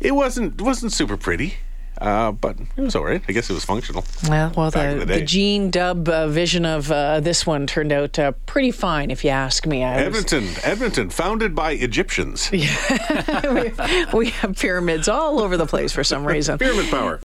it 0.00 0.12
wasn't 0.12 0.60
wasn't 0.60 0.92
super 0.92 1.16
pretty. 1.16 1.54
Uh, 2.00 2.32
but 2.32 2.56
it 2.76 2.80
was 2.82 2.96
all 2.96 3.04
right. 3.04 3.22
I 3.28 3.32
guess 3.32 3.48
it 3.48 3.52
was 3.54 3.64
functional. 3.64 4.04
Well, 4.28 4.52
well, 4.56 4.70
the, 4.70 4.96
the 5.00 5.04
the. 5.06 5.20
Gene 5.24 5.70
Dub 5.70 6.08
uh, 6.08 6.26
vision 6.28 6.64
of 6.66 6.90
uh, 6.90 7.20
this 7.20 7.46
one 7.46 7.66
turned 7.66 7.92
out 7.92 8.18
uh, 8.18 8.32
pretty 8.46 8.70
fine, 8.72 9.10
if 9.10 9.22
you 9.24 9.30
ask 9.30 9.66
me. 9.66 9.84
I 9.84 9.96
was- 10.08 10.16
Edmonton, 10.26 10.48
Edmonton, 10.64 11.10
founded 11.10 11.54
by 11.54 11.72
Egyptians. 11.72 12.50
Yeah, 12.52 14.10
we 14.12 14.30
have 14.30 14.56
pyramids 14.56 15.08
all 15.08 15.40
over 15.40 15.56
the 15.56 15.66
place 15.66 15.92
for 15.92 16.02
some 16.04 16.26
reason. 16.26 16.58
Pyramid 16.58 16.90
power. 16.90 17.20